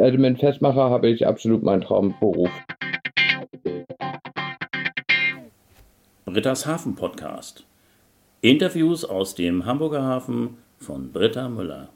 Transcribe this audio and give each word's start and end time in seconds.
Also 0.00 0.16
mit 0.16 0.40
Festmacher 0.40 0.88
habe 0.88 1.08
ich 1.08 1.26
absolut 1.26 1.62
meinen 1.62 1.82
Traumberuf. 1.82 2.48
Britta's 6.24 6.64
Hafen 6.64 6.94
Podcast. 6.94 7.66
Interviews 8.40 9.04
aus 9.04 9.34
dem 9.34 9.66
Hamburger 9.66 10.02
Hafen 10.02 10.56
von 10.78 11.12
Britta 11.12 11.50
Müller. 11.50 11.90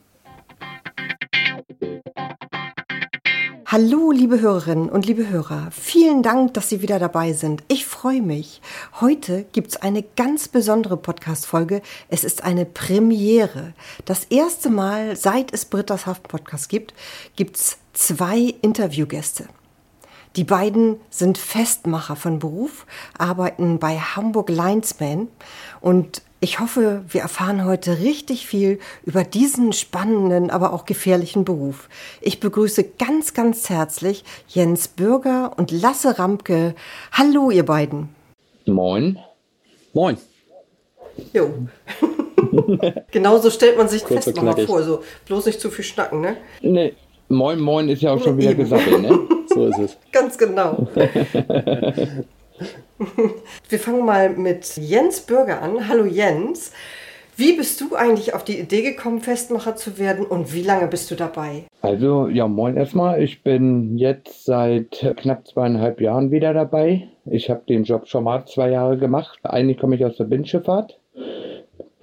Hallo, 3.66 4.12
liebe 4.12 4.40
Hörerinnen 4.40 4.90
und 4.90 5.06
liebe 5.06 5.30
Hörer. 5.30 5.68
Vielen 5.70 6.22
Dank, 6.22 6.54
dass 6.54 6.68
Sie 6.68 6.82
wieder 6.82 6.98
dabei 6.98 7.32
sind. 7.32 7.64
Ich 7.68 7.86
freue 7.86 8.20
mich. 8.20 8.60
Heute 9.00 9.46
gibt 9.52 9.68
es 9.68 9.76
eine 9.78 10.02
ganz 10.02 10.48
besondere 10.48 10.98
Podcast-Folge. 10.98 11.80
Es 12.08 12.22
ist 12.22 12.44
eine 12.44 12.66
Premiere. 12.66 13.72
Das 14.04 14.26
erste 14.26 14.68
Mal, 14.68 15.16
seit 15.16 15.52
es 15.54 15.64
Britta's 15.64 16.06
Haft 16.06 16.28
Podcast 16.28 16.68
gibt, 16.68 16.92
gibt 17.34 17.56
es 17.56 17.78
zwei 17.94 18.54
Interviewgäste. 18.62 19.48
Die 20.36 20.44
beiden 20.44 20.96
sind 21.10 21.38
Festmacher 21.38 22.16
von 22.16 22.40
Beruf, 22.40 22.86
arbeiten 23.16 23.78
bei 23.78 23.98
Hamburg 23.98 24.48
Linesman 24.48 25.28
und 25.80 26.22
ich 26.40 26.60
hoffe, 26.60 27.04
wir 27.08 27.22
erfahren 27.22 27.64
heute 27.64 28.00
richtig 28.00 28.46
viel 28.46 28.78
über 29.04 29.24
diesen 29.24 29.72
spannenden, 29.72 30.50
aber 30.50 30.74
auch 30.74 30.84
gefährlichen 30.84 31.44
Beruf. 31.44 31.88
Ich 32.20 32.38
begrüße 32.38 32.84
ganz, 32.98 33.32
ganz 33.32 33.70
herzlich 33.70 34.24
Jens 34.48 34.88
Bürger 34.88 35.52
und 35.56 35.70
Lasse 35.70 36.18
Ramke. 36.18 36.74
Hallo, 37.12 37.50
ihr 37.50 37.64
beiden. 37.64 38.10
Moin. 38.66 39.18
Moin. 39.94 40.18
Jo. 41.32 41.54
Genauso 43.10 43.50
stellt 43.50 43.78
man 43.78 43.88
sich 43.88 44.02
Festmacher 44.02 44.66
vor, 44.66 44.82
so 44.82 45.02
bloß 45.26 45.46
nicht 45.46 45.60
zu 45.60 45.70
viel 45.70 45.84
schnacken, 45.84 46.20
ne? 46.20 46.36
Nee. 46.60 46.94
Moin, 47.28 47.60
moin 47.60 47.88
ist 47.88 48.02
ja 48.02 48.12
auch 48.12 48.22
schon 48.22 48.36
wieder 48.38 48.54
gesagt, 48.54 48.86
ne? 49.00 49.18
So 49.48 49.66
ist 49.66 49.78
es. 49.78 49.96
Ganz 50.10 50.36
genau. 50.36 50.88
Wir 53.68 53.78
fangen 53.78 54.04
mal 54.04 54.30
mit 54.30 54.76
Jens 54.76 55.20
Bürger 55.20 55.62
an. 55.62 55.88
Hallo 55.88 56.04
Jens. 56.04 56.72
Wie 57.36 57.56
bist 57.56 57.80
du 57.80 57.94
eigentlich 57.96 58.34
auf 58.34 58.44
die 58.44 58.58
Idee 58.58 58.82
gekommen, 58.82 59.20
Festmacher 59.20 59.74
zu 59.76 59.98
werden 59.98 60.24
und 60.24 60.54
wie 60.54 60.62
lange 60.62 60.86
bist 60.86 61.10
du 61.10 61.14
dabei? 61.14 61.64
Also, 61.82 62.28
ja, 62.28 62.46
moin 62.46 62.76
erstmal. 62.76 63.22
Ich 63.22 63.42
bin 63.42 63.96
jetzt 63.98 64.44
seit 64.44 65.14
knapp 65.16 65.46
zweieinhalb 65.46 66.00
Jahren 66.00 66.30
wieder 66.30 66.54
dabei. 66.54 67.08
Ich 67.26 67.50
habe 67.50 67.62
den 67.68 67.84
Job 67.84 68.06
schon 68.06 68.24
mal 68.24 68.44
zwei 68.46 68.70
Jahre 68.70 68.98
gemacht. 68.98 69.38
Eigentlich 69.42 69.78
komme 69.78 69.96
ich 69.96 70.04
aus 70.04 70.16
der 70.16 70.24
Binnenschifffahrt. 70.24 70.98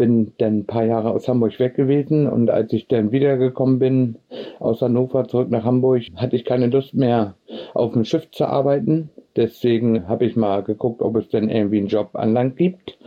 Bin 0.02 0.34
dann 0.40 0.62
ein 0.62 0.66
paar 0.66 0.84
Jahre 0.84 1.12
aus 1.12 1.28
Hamburg 1.28 1.60
weg 1.60 1.76
gewesen 1.76 2.28
und 2.28 2.50
als 2.50 2.74
ich 2.74 2.88
dann 2.88 3.12
wiedergekommen 3.12 3.78
bin 3.78 4.16
aus 4.58 4.82
Hannover 4.82 5.28
zurück 5.28 5.52
nach 5.52 5.64
Hamburg, 5.64 6.02
hatte 6.16 6.36
ich 6.36 6.44
keine 6.44 6.68
Lust 6.68 6.96
mehr 6.96 7.36
auf 7.76 7.94
dem 7.94 8.04
Schiff 8.04 8.32
zu 8.32 8.46
arbeiten 8.46 9.12
Deswegen 9.36 10.08
habe 10.08 10.26
ich 10.26 10.36
mal 10.36 10.62
geguckt, 10.64 11.02
ob 11.02 11.16
es 11.16 11.30
denn 11.30 11.50
irgendwie 11.50 11.78
einen 11.78 11.88
Job 11.88 12.10
an 12.14 12.34
Land 12.34 12.58
gibt 12.58 12.98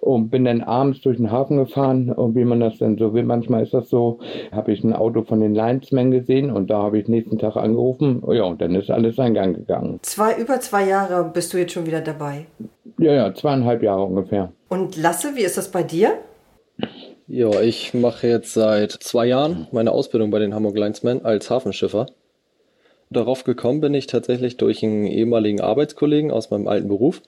und 0.00 0.28
bin 0.30 0.44
dann 0.44 0.62
abends 0.62 1.00
durch 1.00 1.16
den 1.16 1.30
Hafen 1.30 1.56
gefahren 1.56 2.12
und 2.12 2.34
wie 2.34 2.44
man 2.44 2.60
das 2.60 2.78
denn 2.78 2.98
so 2.98 3.14
will, 3.14 3.22
manchmal 3.22 3.62
ist 3.62 3.72
das 3.72 3.88
so, 3.88 4.18
habe 4.52 4.72
ich 4.72 4.84
ein 4.84 4.92
Auto 4.92 5.22
von 5.22 5.40
den 5.40 5.54
Linesmen 5.54 6.10
gesehen 6.10 6.50
und 6.50 6.70
da 6.70 6.82
habe 6.82 6.98
ich 6.98 7.08
nächsten 7.08 7.38
Tag 7.38 7.56
angerufen, 7.56 8.22
ja 8.30 8.44
und 8.44 8.60
dann 8.60 8.74
ist 8.74 8.90
alles 8.90 9.16
seinen 9.16 9.34
Gang 9.34 9.56
gegangen. 9.56 9.98
Zwei, 10.02 10.36
über 10.38 10.60
zwei 10.60 10.86
Jahre 10.86 11.30
bist 11.32 11.52
du 11.52 11.58
jetzt 11.58 11.72
schon 11.72 11.86
wieder 11.86 12.00
dabei? 12.00 12.46
Ja, 12.98 13.12
ja, 13.12 13.34
zweieinhalb 13.34 13.82
Jahre 13.82 14.04
ungefähr. 14.04 14.52
Und 14.68 14.96
Lasse, 14.96 15.34
wie 15.34 15.42
ist 15.42 15.56
das 15.56 15.70
bei 15.70 15.82
dir? 15.82 16.12
Ja, 17.32 17.60
ich 17.60 17.94
mache 17.94 18.26
jetzt 18.26 18.54
seit 18.54 18.90
zwei 18.90 19.24
Jahren 19.24 19.68
meine 19.70 19.92
Ausbildung 19.92 20.32
bei 20.32 20.40
den 20.40 20.52
Hamburg 20.52 20.76
Linesmen 20.76 21.24
als 21.24 21.48
Hafenschiffer. 21.48 22.06
Darauf 23.08 23.44
gekommen 23.44 23.80
bin 23.80 23.94
ich 23.94 24.08
tatsächlich 24.08 24.56
durch 24.56 24.82
einen 24.82 25.06
ehemaligen 25.06 25.60
Arbeitskollegen 25.60 26.32
aus 26.32 26.50
meinem 26.50 26.66
alten 26.66 26.88
Beruf. 26.88 27.22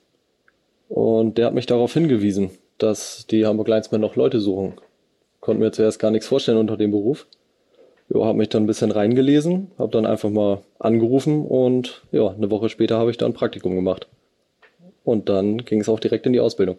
Und 0.89 1.39
der 1.39 1.47
hat 1.47 1.55
mich 1.55 1.67
darauf 1.67 1.95
hingewiesen, 1.95 2.51
dass 2.79 3.29
die 3.29 3.47
Hamburg 3.47 3.69
Linesmen 3.69 4.01
noch 4.01 4.17
Leute 4.17 4.41
suchen. 4.41 4.75
Konnte 5.39 5.63
mir 5.63 5.71
zuerst 5.71 6.01
gar 6.01 6.11
nichts 6.11 6.27
vorstellen 6.27 6.59
unter 6.59 6.77
dem 6.77 6.91
Beruf. 6.91 7.29
Ja, 8.09 8.25
habe 8.25 8.39
mich 8.39 8.49
dann 8.49 8.65
ein 8.65 8.67
bisschen 8.67 8.91
reingelesen, 8.91 9.71
habe 9.79 9.93
dann 9.93 10.05
einfach 10.05 10.31
mal 10.31 10.63
angerufen 10.81 11.47
und 11.47 12.03
ja, 12.11 12.27
eine 12.27 12.51
Woche 12.51 12.71
später 12.71 12.99
habe 12.99 13.13
ich 13.13 13.19
dann 13.19 13.31
ein 13.31 13.35
Praktikum 13.35 13.77
gemacht. 13.77 14.09
Und 15.05 15.29
dann 15.29 15.59
ging 15.59 15.81
es 15.81 15.89
auch 15.89 16.01
direkt 16.01 16.27
in 16.27 16.33
die 16.33 16.41
Ausbildung. 16.41 16.79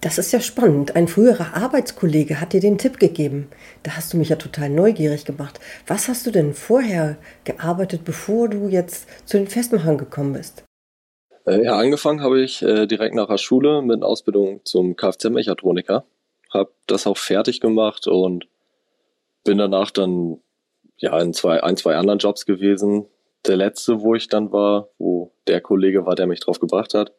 Das 0.00 0.16
ist 0.16 0.32
ja 0.32 0.40
spannend. 0.40 0.96
Ein 0.96 1.08
früherer 1.08 1.54
Arbeitskollege 1.54 2.40
hat 2.40 2.54
dir 2.54 2.60
den 2.60 2.78
Tipp 2.78 2.98
gegeben. 2.98 3.48
Da 3.82 3.96
hast 3.96 4.12
du 4.12 4.16
mich 4.16 4.30
ja 4.30 4.36
total 4.36 4.70
neugierig 4.70 5.26
gemacht. 5.26 5.60
Was 5.86 6.08
hast 6.08 6.26
du 6.26 6.30
denn 6.30 6.54
vorher 6.54 7.18
gearbeitet, 7.44 8.04
bevor 8.04 8.48
du 8.48 8.68
jetzt 8.68 9.06
zu 9.28 9.36
den 9.36 9.46
Festmachern 9.46 9.98
gekommen 9.98 10.32
bist? 10.32 10.64
Äh, 11.46 11.64
ja, 11.64 11.76
angefangen 11.76 12.22
habe 12.22 12.40
ich 12.40 12.62
äh, 12.62 12.86
direkt 12.86 13.14
nach 13.14 13.28
der 13.28 13.36
Schule 13.36 13.82
mit 13.82 13.96
einer 13.96 14.06
Ausbildung 14.06 14.62
zum 14.64 14.96
Kfz-Mechatroniker. 14.96 16.04
Habe 16.50 16.72
das 16.86 17.06
auch 17.06 17.18
fertig 17.18 17.60
gemacht 17.60 18.06
und 18.06 18.48
bin 19.44 19.58
danach 19.58 19.90
dann 19.90 20.38
ja 20.96 21.18
in 21.20 21.34
zwei, 21.34 21.62
ein, 21.62 21.76
zwei 21.76 21.96
anderen 21.96 22.18
Jobs 22.18 22.46
gewesen. 22.46 23.06
Der 23.46 23.56
letzte, 23.56 24.00
wo 24.00 24.14
ich 24.14 24.28
dann 24.28 24.50
war, 24.50 24.88
wo 24.98 25.32
der 25.46 25.60
Kollege 25.60 26.06
war, 26.06 26.14
der 26.14 26.26
mich 26.26 26.40
drauf 26.40 26.58
gebracht 26.58 26.94
hat, 26.94 27.12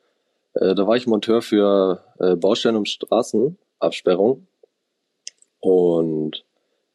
äh, 0.53 0.75
da 0.75 0.87
war 0.87 0.95
ich 0.95 1.07
Monteur 1.07 1.41
für 1.41 2.03
äh, 2.19 2.35
Baustellen 2.35 2.75
und 2.75 2.89
Straßenabsperrung. 2.89 4.47
Und 5.59 6.43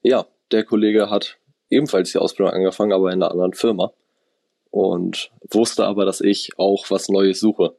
ja, 0.03 0.27
der 0.53 0.65
Kollege 0.65 1.11
hat 1.11 1.39
ebenfalls 1.71 2.13
die 2.13 2.19
Ausbildung 2.19 2.55
angefangen, 2.55 2.93
aber 2.93 3.13
in 3.13 3.23
einer 3.23 3.31
anderen 3.31 3.55
Firma. 3.55 3.93
Und 4.71 5.31
wusste 5.51 5.87
aber, 5.87 6.05
dass 6.05 6.21
ich 6.21 6.59
auch 6.59 6.91
was 6.91 7.09
Neues 7.09 7.41
suche. 7.41 7.77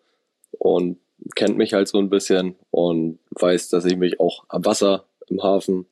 Und 0.51 0.99
kennt 1.35 1.57
mich 1.57 1.73
halt 1.73 1.87
so 1.87 1.97
ein 1.97 2.09
bisschen 2.09 2.55
und 2.71 3.19
weiß, 3.31 3.69
dass 3.69 3.85
ich 3.85 3.97
mich 3.97 4.19
auch 4.19 4.43
am 4.49 4.65
Wasser, 4.65 5.05
im 5.27 5.43
Hafen 5.43 5.85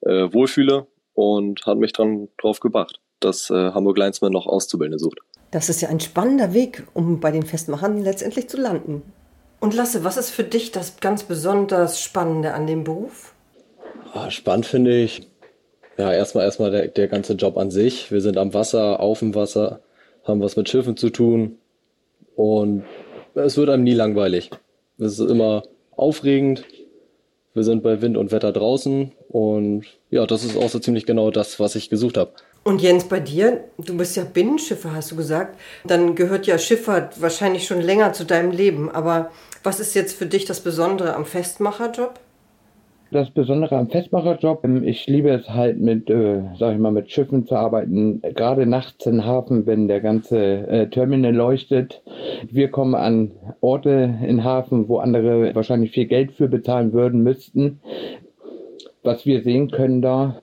äh, 0.00 0.32
wohlfühle 0.32 0.86
und 1.14 1.66
hat 1.66 1.78
mich 1.78 1.92
dann 1.92 2.28
drauf 2.38 2.60
gebracht, 2.60 3.00
dass 3.20 3.50
äh, 3.50 3.72
Hamburg 3.72 3.98
Linesman 3.98 4.32
noch 4.32 4.46
Auszubildende 4.46 4.98
sucht. 4.98 5.18
Das 5.50 5.68
ist 5.68 5.80
ja 5.80 5.88
ein 5.88 6.00
spannender 6.00 6.54
Weg, 6.54 6.86
um 6.94 7.20
bei 7.20 7.30
den 7.30 7.42
Festmachern 7.42 8.02
letztendlich 8.02 8.48
zu 8.48 8.58
landen. 8.58 9.02
Und 9.60 9.74
Lasse, 9.74 10.04
was 10.04 10.16
ist 10.16 10.30
für 10.30 10.44
dich 10.44 10.70
das 10.70 11.00
ganz 11.00 11.24
besonders 11.24 12.00
Spannende 12.00 12.54
an 12.54 12.66
dem 12.66 12.84
Beruf? 12.84 13.34
Ah, 14.12 14.30
spannend 14.30 14.66
finde 14.66 14.96
ich, 14.96 15.28
ja, 15.96 16.12
erstmal 16.12 16.44
erstmal 16.44 16.70
der, 16.70 16.88
der 16.88 17.08
ganze 17.08 17.34
Job 17.34 17.56
an 17.58 17.70
sich. 17.70 18.10
Wir 18.12 18.20
sind 18.20 18.38
am 18.38 18.54
Wasser, 18.54 19.00
auf 19.00 19.18
dem 19.18 19.34
Wasser, 19.34 19.80
haben 20.24 20.40
was 20.40 20.56
mit 20.56 20.68
Schiffen 20.68 20.96
zu 20.96 21.10
tun 21.10 21.58
und 22.36 22.84
es 23.34 23.56
wird 23.56 23.68
einem 23.68 23.82
nie 23.82 23.94
langweilig. 23.94 24.50
Es 24.98 25.18
ist 25.18 25.30
immer 25.30 25.64
aufregend. 25.96 26.64
Wir 27.54 27.64
sind 27.64 27.82
bei 27.82 28.00
Wind 28.00 28.16
und 28.16 28.30
Wetter 28.30 28.52
draußen 28.52 29.12
und 29.28 29.84
ja, 30.10 30.26
das 30.26 30.44
ist 30.44 30.56
auch 30.56 30.68
so 30.68 30.78
ziemlich 30.78 31.06
genau 31.06 31.30
das, 31.30 31.58
was 31.58 31.74
ich 31.74 31.90
gesucht 31.90 32.16
habe. 32.16 32.32
Und 32.64 32.82
Jens, 32.82 33.04
bei 33.04 33.20
dir, 33.20 33.64
du 33.78 33.96
bist 33.96 34.16
ja 34.16 34.24
Binnenschiffer, 34.24 34.94
hast 34.94 35.10
du 35.10 35.16
gesagt. 35.16 35.58
Dann 35.86 36.14
gehört 36.14 36.46
ja 36.46 36.58
Schifffahrt 36.58 37.20
wahrscheinlich 37.20 37.66
schon 37.66 37.80
länger 37.80 38.12
zu 38.12 38.24
deinem 38.24 38.50
Leben. 38.50 38.90
Aber 38.90 39.30
was 39.62 39.80
ist 39.80 39.94
jetzt 39.94 40.16
für 40.16 40.26
dich 40.26 40.44
das 40.44 40.60
Besondere 40.60 41.14
am 41.14 41.24
Festmacherjob? 41.24 42.20
Das 43.10 43.30
Besondere 43.30 43.78
am 43.78 43.88
Festmacherjob, 43.88 44.64
ähm, 44.64 44.84
ich 44.84 45.06
liebe 45.06 45.30
es 45.30 45.48
halt 45.48 45.80
mit, 45.80 46.10
äh, 46.10 46.42
sag 46.58 46.74
ich 46.74 46.78
mal, 46.78 46.92
mit 46.92 47.10
Schiffen 47.10 47.46
zu 47.46 47.56
arbeiten. 47.56 48.20
Gerade 48.20 48.66
nachts 48.66 49.06
im 49.06 49.24
Hafen, 49.24 49.64
wenn 49.64 49.88
der 49.88 50.02
ganze 50.02 50.36
äh, 50.36 50.90
Terminal 50.90 51.34
leuchtet. 51.34 52.02
Wir 52.50 52.70
kommen 52.70 52.94
an 52.94 53.30
Orte 53.62 54.18
in 54.22 54.44
Hafen, 54.44 54.88
wo 54.88 54.98
andere 54.98 55.54
wahrscheinlich 55.54 55.92
viel 55.92 56.04
Geld 56.04 56.32
für 56.32 56.48
bezahlen 56.48 56.92
würden, 56.92 57.22
müssten. 57.22 57.80
Was 59.02 59.24
wir 59.24 59.42
sehen 59.42 59.70
können 59.70 60.02
da, 60.02 60.42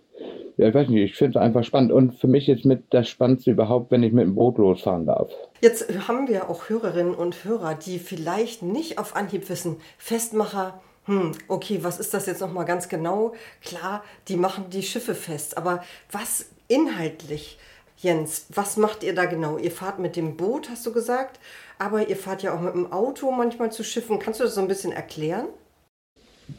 ja, 0.58 0.70
ich 0.70 0.74
weiß 0.74 0.90
nicht, 0.90 1.12
ich 1.12 1.16
finde 1.16 1.38
es 1.38 1.44
einfach 1.44 1.64
spannend. 1.64 1.92
Und 1.92 2.14
für 2.20 2.28
mich 2.28 2.48
ist 2.48 2.66
mit 2.66 2.86
das 2.92 3.10
Spannendste 3.10 3.52
überhaupt, 3.52 3.92
wenn 3.92 4.04
ich 4.04 4.14
mit 4.14 4.24
dem 4.24 4.36
Boot 4.36 4.58
losfahren 4.58 5.06
darf. 5.06 5.32
Jetzt 5.62 6.08
haben 6.08 6.28
wir 6.28 6.50
auch 6.50 6.70
Hörerinnen 6.70 7.14
und 7.14 7.44
Hörer, 7.44 7.76
die 7.76 8.00
vielleicht 8.00 8.62
nicht 8.62 8.98
auf 8.98 9.16
Anhieb 9.16 9.50
wissen, 9.50 9.78
Festmacher, 9.98 10.80
hm, 11.06 11.34
okay, 11.48 11.80
was 11.82 12.00
ist 12.00 12.14
das 12.14 12.26
jetzt 12.26 12.42
nochmal 12.42 12.66
ganz 12.66 12.90
genau? 12.90 13.34
Klar, 13.62 14.04
die 14.28 14.38
machen 14.38 14.66
die 14.72 14.82
Schiffe 14.82 15.14
fest, 15.14 15.58
aber 15.58 15.84
was 16.12 16.48
inhaltlich, 16.68 17.60
Jens, 17.98 18.48
was 18.54 18.78
macht 18.78 19.04
ihr 19.04 19.14
da 19.14 19.26
genau? 19.26 19.58
Ihr 19.58 19.72
fahrt 19.72 20.00
mit 20.00 20.16
dem 20.16 20.36
Boot, 20.36 20.70
hast 20.70 20.86
du 20.86 20.92
gesagt, 20.92 21.40
aber 21.78 22.10
ihr 22.10 22.18
fahrt 22.18 22.44
ja 22.44 22.56
auch 22.56 22.62
mit 22.62 22.74
dem 22.74 22.92
Auto 22.92 23.32
manchmal 23.32 23.72
zu 23.72 23.84
Schiffen. 23.84 24.20
Kannst 24.20 24.40
du 24.40 24.44
das 24.44 24.56
so 24.56 24.62
ein 24.62 24.68
bisschen 24.68 24.92
erklären? 24.92 25.48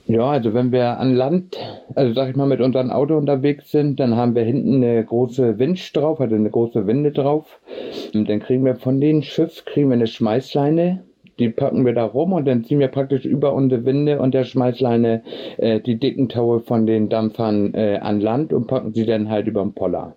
Ja, 0.07 0.31
also 0.31 0.55
wenn 0.55 0.73
wir 0.73 0.99
an 0.99 1.15
Land, 1.15 1.57
also 1.95 2.13
sag 2.15 2.31
ich 2.31 2.37
mal, 2.37 2.47
mit 2.47 2.61
unserem 2.61 2.91
Auto 2.91 3.17
unterwegs 3.17 3.71
sind, 3.71 4.01
dann 4.01 4.17
haben 4.17 4.35
wir 4.35 4.43
hinten 4.43 4.77
eine 4.77 5.05
große 5.05 5.59
Winch 5.59 5.93
drauf, 5.93 6.21
also 6.21 6.35
eine 6.35 6.51
große 6.51 6.87
Winde 6.87 7.13
drauf. 7.13 7.61
Und 8.15 8.29
dann 8.29 8.41
kriegen 8.41 8.65
wir 8.65 8.77
von 8.77 9.01
dem 9.01 9.23
Schiff, 9.23 9.65
kriegen 9.65 9.89
wir 9.89 9.95
eine 9.95 10.07
Schmeißleine, 10.07 11.03
die 11.39 11.51
packen 11.51 11.85
wir 11.85 11.93
da 11.93 12.05
rum 12.05 12.33
und 12.33 12.47
dann 12.47 12.65
ziehen 12.65 12.79
wir 12.79 12.89
praktisch 12.89 13.25
über 13.25 13.53
unsere 13.53 13.85
Winde 13.85 14.21
und 14.21 14.33
der 14.33 14.45
Schmeißleine 14.45 15.23
äh, 15.59 15.81
die 15.81 15.99
dicken 15.99 16.29
Taue 16.29 16.61
von 16.61 16.87
den 16.87 17.09
Dampfern 17.09 17.75
äh, 17.75 17.99
an 18.01 18.21
Land 18.21 18.53
und 18.53 18.67
packen 18.67 18.93
sie 18.95 19.07
dann 19.07 19.29
halt 19.29 19.47
über 19.47 19.63
den 19.63 19.75
Poller. 19.75 20.15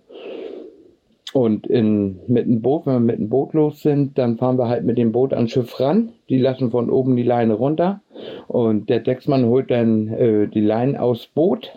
Und 1.31 1.67
in, 1.67 2.19
mit 2.27 2.47
dem 2.47 2.61
Boot, 2.61 2.85
wenn 2.85 2.93
wir 2.93 2.99
mit 2.99 3.19
dem 3.19 3.29
Boot 3.29 3.53
los 3.53 3.81
sind, 3.81 4.17
dann 4.17 4.37
fahren 4.37 4.57
wir 4.57 4.67
halt 4.67 4.83
mit 4.83 4.97
dem 4.97 5.11
Boot 5.11 5.33
ans 5.33 5.51
Schiff 5.51 5.79
ran. 5.79 6.09
Die 6.27 6.39
lassen 6.39 6.71
von 6.71 6.89
oben 6.89 7.15
die 7.15 7.23
Leine 7.23 7.53
runter. 7.53 8.01
Und 8.47 8.89
der 8.89 8.99
Decksmann 8.99 9.45
holt 9.45 9.69
dann 9.69 10.07
äh, 10.07 10.47
die 10.47 10.61
Leine 10.61 10.99
aufs 11.01 11.27
Boot. 11.27 11.71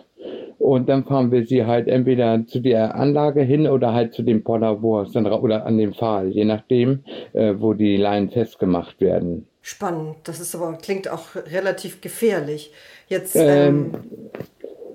Und 0.57 0.87
dann 0.87 1.03
fahren 1.03 1.31
wir 1.31 1.45
sie 1.45 1.65
halt 1.65 1.87
entweder 1.87 2.47
zu 2.47 2.61
der 2.61 2.95
Anlage 2.95 3.41
hin 3.41 3.67
oder 3.67 3.93
halt 3.93 4.13
zu 4.13 4.23
dem 4.23 4.43
Poller, 4.43 4.81
wo 4.81 5.01
es 5.01 5.11
dann 5.11 5.27
oder 5.27 5.65
an 5.65 5.77
dem 5.77 5.93
Pfahl, 5.93 6.29
je 6.29 6.45
nachdem, 6.45 7.03
äh, 7.33 7.53
wo 7.57 7.73
die 7.73 7.97
Leinen 7.97 8.29
festgemacht 8.29 9.01
werden. 9.01 9.45
Spannend. 9.61 10.15
Das 10.23 10.39
ist 10.39 10.55
aber 10.55 10.73
klingt 10.81 11.09
auch 11.09 11.35
relativ 11.35 12.01
gefährlich. 12.01 12.71
Jetzt 13.07 13.35
Ähm, 13.35 13.91
ähm, 13.93 14.31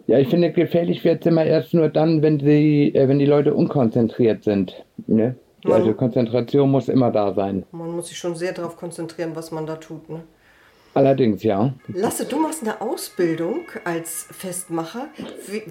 Ja, 0.09 0.19
ich 0.19 0.29
finde, 0.29 0.51
gefährlich 0.53 1.05
wird 1.05 1.21
es 1.21 1.27
immer 1.27 1.45
erst 1.45 1.75
nur 1.75 1.89
dann, 1.91 2.23
wenn 2.23 2.39
die, 2.39 2.95
äh, 2.95 3.07
wenn 3.09 3.19
die 3.19 3.27
Leute 3.27 3.53
unkonzentriert 3.55 4.43
sind. 4.43 4.75
Ne? 5.07 5.37
Man- 5.65 5.73
Also 5.75 5.93
Konzentration 5.93 6.71
muss 6.71 6.89
immer 6.89 7.11
da 7.13 7.35
sein. 7.35 7.65
man 7.73 7.91
muss 7.95 8.09
sich 8.09 8.17
schon 8.19 8.35
sehr 8.35 8.53
darauf 8.53 8.77
konzentrieren, 8.77 9.33
was 9.35 9.51
man 9.51 9.67
da 9.67 9.77
tut. 9.77 10.09
Ne? 10.09 10.23
Allerdings, 10.95 11.43
ja. 11.43 11.75
Lasse, 11.89 12.25
du 12.25 12.39
machst 12.41 12.63
eine 12.63 12.81
Ausbildung 12.81 13.67
als 13.85 14.27
Festmacher. 14.33 15.09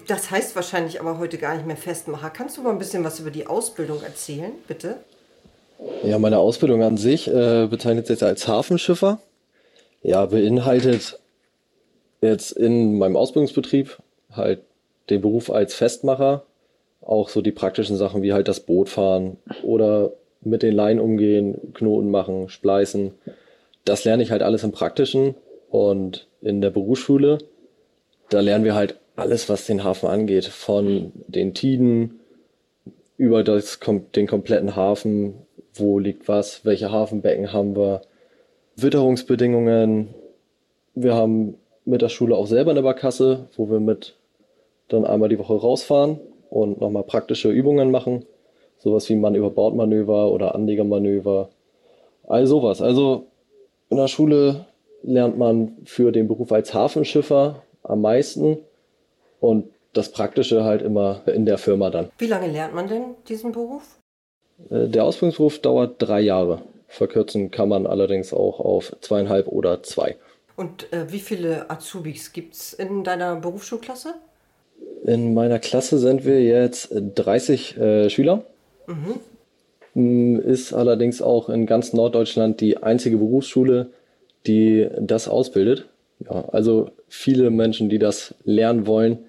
Das 0.07 0.29
heißt 0.29 0.55
wahrscheinlich 0.55 1.01
aber 1.01 1.17
heute 1.17 1.37
gar 1.39 1.55
nicht 1.55 1.65
mehr 1.65 1.75
Festmacher. 1.75 2.29
Kannst 2.29 2.57
du 2.57 2.61
mal 2.61 2.69
ein 2.69 2.77
bisschen 2.77 3.03
was 3.03 3.19
über 3.19 3.31
die 3.31 3.47
Ausbildung 3.47 4.03
erzählen, 4.03 4.51
bitte? 4.67 4.97
Ja, 6.03 6.19
meine 6.19 6.37
Ausbildung 6.37 6.83
an 6.83 6.95
sich 6.97 7.27
äh, 7.27 7.65
bezeichnet 7.67 8.05
sich 8.07 8.21
als 8.23 8.47
Hafenschiffer. 8.47 9.19
Ja, 10.03 10.25
beinhaltet 10.27 11.19
jetzt 12.21 12.51
in 12.51 12.97
meinem 12.99 13.15
Ausbildungsbetrieb 13.15 13.97
halt 14.37 14.61
den 15.09 15.21
Beruf 15.21 15.51
als 15.51 15.73
Festmacher, 15.73 16.43
auch 17.01 17.29
so 17.29 17.41
die 17.41 17.51
praktischen 17.51 17.95
Sachen 17.95 18.21
wie 18.21 18.33
halt 18.33 18.47
das 18.47 18.59
Boot 18.59 18.89
fahren 18.89 19.37
oder 19.63 20.13
mit 20.41 20.63
den 20.63 20.73
Leinen 20.73 20.99
umgehen, 20.99 21.73
Knoten 21.73 22.11
machen, 22.11 22.49
spleißen. 22.49 23.13
Das 23.85 24.03
lerne 24.05 24.23
ich 24.23 24.31
halt 24.31 24.43
alles 24.43 24.63
im 24.63 24.71
Praktischen 24.71 25.35
und 25.69 26.27
in 26.41 26.61
der 26.61 26.69
Berufsschule, 26.69 27.39
da 28.29 28.41
lernen 28.41 28.65
wir 28.65 28.75
halt 28.75 28.97
alles, 29.15 29.49
was 29.49 29.65
den 29.65 29.83
Hafen 29.83 30.09
angeht, 30.09 30.45
von 30.45 31.11
den 31.27 31.53
Tiden, 31.53 32.19
über 33.17 33.43
das, 33.43 33.79
den 34.15 34.27
kompletten 34.27 34.75
Hafen, 34.75 35.33
wo 35.73 35.97
liegt 35.97 36.27
was, 36.27 36.65
welche 36.65 36.91
Hafenbecken 36.91 37.51
haben 37.51 37.75
wir, 37.75 38.01
Witterungsbedingungen. 38.75 40.13
Wir 40.93 41.15
haben 41.15 41.55
mit 41.85 42.03
der 42.03 42.09
Schule 42.09 42.35
auch 42.35 42.45
selber 42.45 42.71
eine 42.71 42.83
Barkasse, 42.83 43.47
wo 43.55 43.69
wir 43.69 43.79
mit 43.79 44.15
dann 44.87 45.05
einmal 45.05 45.29
die 45.29 45.39
Woche 45.39 45.55
rausfahren 45.55 46.19
und 46.49 46.79
nochmal 46.81 47.03
praktische 47.03 47.49
Übungen 47.49 47.91
machen. 47.91 48.25
Sowas 48.77 49.09
wie 49.09 49.15
Mann 49.15 49.35
über 49.35 49.49
Bordmanöver 49.49 50.31
oder 50.31 50.55
Anlegermanöver. 50.55 51.49
All 52.27 52.45
sowas. 52.45 52.81
Also 52.81 53.25
in 53.89 53.97
der 53.97 54.07
Schule 54.07 54.65
lernt 55.03 55.37
man 55.37 55.77
für 55.85 56.11
den 56.11 56.27
Beruf 56.27 56.51
als 56.51 56.73
Hafenschiffer 56.73 57.63
am 57.83 58.01
meisten 58.01 58.57
und 59.39 59.69
das 59.93 60.11
Praktische 60.11 60.63
halt 60.63 60.81
immer 60.81 61.21
in 61.25 61.45
der 61.45 61.57
Firma 61.57 61.89
dann. 61.89 62.09
Wie 62.17 62.27
lange 62.27 62.47
lernt 62.47 62.75
man 62.75 62.87
denn 62.87 63.15
diesen 63.27 63.51
Beruf? 63.51 63.99
Äh, 64.69 64.87
Der 64.87 65.05
Ausbildungsberuf 65.05 65.59
dauert 65.59 65.95
drei 65.99 66.21
Jahre. 66.21 66.61
Verkürzen 66.87 67.51
kann 67.51 67.69
man 67.69 67.85
allerdings 67.85 68.33
auch 68.33 68.59
auf 68.59 68.95
zweieinhalb 69.01 69.47
oder 69.47 69.83
zwei. 69.83 70.17
Und 70.55 70.91
äh, 70.91 71.11
wie 71.11 71.19
viele 71.19 71.69
Azubis 71.69 72.33
gibt 72.33 72.55
es 72.55 72.73
in 72.73 73.03
deiner 73.03 73.35
Berufsschulklasse? 73.35 74.15
In 75.05 75.33
meiner 75.33 75.59
Klasse 75.59 75.99
sind 75.99 76.25
wir 76.25 76.43
jetzt 76.43 76.89
30 76.91 77.77
äh, 77.77 78.09
Schüler. 78.09 78.43
Mm, 79.93 80.37
Ist 80.39 80.73
allerdings 80.73 81.21
auch 81.21 81.49
in 81.49 81.65
ganz 81.65 81.93
Norddeutschland 81.93 82.61
die 82.61 82.77
einzige 82.77 83.17
Berufsschule, 83.17 83.89
die 84.45 84.87
das 84.99 85.27
ausbildet. 85.27 85.87
Ja, 86.19 86.45
also 86.49 86.89
viele 87.07 87.51
Menschen, 87.51 87.89
die 87.89 87.99
das 87.99 88.33
lernen 88.43 88.87
wollen, 88.87 89.19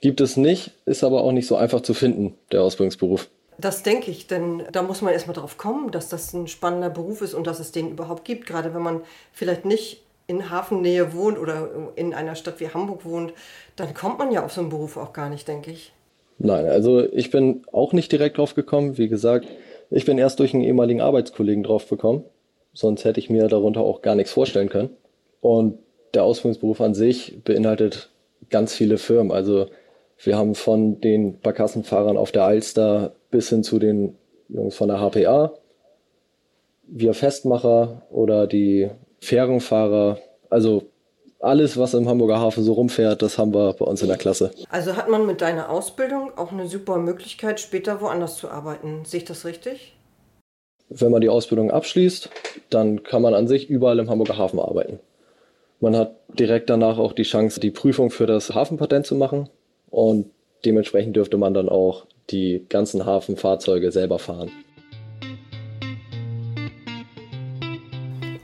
gibt 0.00 0.20
es 0.20 0.36
nicht, 0.36 0.72
ist 0.86 1.04
aber 1.04 1.22
auch 1.22 1.32
nicht 1.32 1.46
so 1.46 1.56
einfach 1.56 1.80
zu 1.80 1.94
finden, 1.94 2.34
der 2.52 2.62
Ausbildungsberuf. 2.62 3.28
Das 3.60 3.82
denke 3.82 4.12
ich, 4.12 4.28
denn 4.28 4.62
da 4.70 4.82
muss 4.82 5.02
man 5.02 5.12
erstmal 5.12 5.34
drauf 5.34 5.58
kommen, 5.58 5.90
dass 5.90 6.08
das 6.08 6.32
ein 6.32 6.46
spannender 6.46 6.90
Beruf 6.90 7.22
ist 7.22 7.34
und 7.34 7.46
dass 7.48 7.58
es 7.58 7.72
den 7.72 7.90
überhaupt 7.90 8.24
gibt. 8.24 8.46
Gerade 8.46 8.72
wenn 8.72 8.82
man 8.82 9.00
vielleicht 9.32 9.64
nicht 9.64 10.02
in 10.28 10.50
Hafennähe 10.50 11.14
wohnt 11.14 11.38
oder 11.38 11.70
in 11.96 12.14
einer 12.14 12.36
Stadt 12.36 12.60
wie 12.60 12.68
Hamburg 12.68 13.04
wohnt, 13.04 13.32
dann 13.76 13.94
kommt 13.94 14.18
man 14.18 14.30
ja 14.30 14.44
auf 14.44 14.52
so 14.52 14.60
einen 14.60 14.70
Beruf 14.70 14.96
auch 14.96 15.12
gar 15.12 15.30
nicht, 15.30 15.48
denke 15.48 15.72
ich. 15.72 15.92
Nein, 16.38 16.66
also 16.66 17.00
ich 17.12 17.30
bin 17.30 17.62
auch 17.72 17.92
nicht 17.92 18.12
direkt 18.12 18.38
drauf 18.38 18.54
gekommen. 18.54 18.98
Wie 18.98 19.08
gesagt, 19.08 19.48
ich 19.90 20.04
bin 20.04 20.18
erst 20.18 20.38
durch 20.38 20.54
einen 20.54 20.62
ehemaligen 20.62 21.00
Arbeitskollegen 21.00 21.64
drauf 21.64 21.88
gekommen. 21.88 22.24
Sonst 22.74 23.04
hätte 23.04 23.18
ich 23.18 23.30
mir 23.30 23.48
darunter 23.48 23.80
auch 23.80 24.02
gar 24.02 24.14
nichts 24.14 24.30
vorstellen 24.30 24.68
können. 24.68 24.90
Und 25.40 25.78
der 26.14 26.24
Ausbildungsberuf 26.24 26.80
an 26.80 26.94
sich 26.94 27.42
beinhaltet 27.42 28.10
ganz 28.50 28.74
viele 28.74 28.98
Firmen. 28.98 29.32
Also 29.32 29.66
wir 30.22 30.36
haben 30.36 30.54
von 30.54 31.00
den 31.00 31.40
Barkassenfahrern 31.40 32.16
auf 32.16 32.32
der 32.32 32.44
Alster 32.44 33.14
bis 33.30 33.48
hin 33.48 33.64
zu 33.64 33.78
den 33.78 34.16
Jungs 34.48 34.76
von 34.76 34.88
der 34.88 34.98
HPA, 35.00 35.52
wir 36.86 37.14
Festmacher 37.14 38.02
oder 38.10 38.46
die 38.46 38.90
Fährenfahrer. 39.20 40.18
Also 40.50 40.84
alles, 41.40 41.76
was 41.76 41.94
im 41.94 42.08
Hamburger 42.08 42.40
Hafen 42.40 42.64
so 42.64 42.72
rumfährt, 42.72 43.22
das 43.22 43.38
haben 43.38 43.54
wir 43.54 43.72
bei 43.74 43.84
uns 43.84 44.02
in 44.02 44.08
der 44.08 44.16
Klasse. 44.16 44.50
Also 44.70 44.96
hat 44.96 45.08
man 45.08 45.26
mit 45.26 45.40
deiner 45.40 45.70
Ausbildung 45.70 46.32
auch 46.36 46.52
eine 46.52 46.66
super 46.66 46.98
Möglichkeit, 46.98 47.60
später 47.60 48.00
woanders 48.00 48.36
zu 48.36 48.48
arbeiten. 48.48 49.04
Sehe 49.04 49.20
ich 49.20 49.26
das 49.26 49.44
richtig? 49.44 49.94
Wenn 50.88 51.12
man 51.12 51.20
die 51.20 51.28
Ausbildung 51.28 51.70
abschließt, 51.70 52.30
dann 52.70 53.02
kann 53.02 53.22
man 53.22 53.34
an 53.34 53.46
sich 53.46 53.68
überall 53.68 53.98
im 53.98 54.10
Hamburger 54.10 54.38
Hafen 54.38 54.58
arbeiten. 54.58 55.00
Man 55.80 55.96
hat 55.96 56.16
direkt 56.28 56.70
danach 56.70 56.98
auch 56.98 57.12
die 57.12 57.22
Chance, 57.22 57.60
die 57.60 57.70
Prüfung 57.70 58.10
für 58.10 58.26
das 58.26 58.54
Hafenpatent 58.54 59.06
zu 59.06 59.14
machen 59.14 59.48
und 59.90 60.30
dementsprechend 60.64 61.14
dürfte 61.14 61.36
man 61.36 61.54
dann 61.54 61.68
auch 61.68 62.06
die 62.30 62.64
ganzen 62.68 63.06
Hafenfahrzeuge 63.06 63.92
selber 63.92 64.18
fahren. 64.18 64.50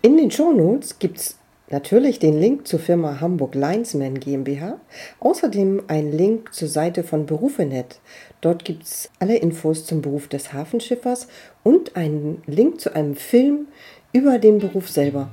In 0.04 0.18
den 0.18 0.30
Shownotes 0.30 0.98
gibt 0.98 1.16
es 1.16 1.38
natürlich 1.70 2.18
den 2.18 2.38
Link 2.38 2.68
zur 2.68 2.78
Firma 2.78 3.22
Hamburg 3.22 3.54
Linesman 3.54 4.20
GmbH, 4.20 4.78
außerdem 5.18 5.84
einen 5.88 6.12
Link 6.12 6.52
zur 6.52 6.68
Seite 6.68 7.02
von 7.04 7.24
Berufenet. 7.24 8.00
Dort 8.42 8.66
gibt 8.66 8.82
es 8.82 9.08
alle 9.18 9.38
Infos 9.38 9.86
zum 9.86 10.02
Beruf 10.02 10.28
des 10.28 10.52
Hafenschiffers 10.52 11.26
und 11.62 11.96
einen 11.96 12.42
Link 12.44 12.82
zu 12.82 12.94
einem 12.94 13.16
Film 13.16 13.68
über 14.12 14.38
den 14.38 14.58
Beruf 14.58 14.90
selber. 14.90 15.30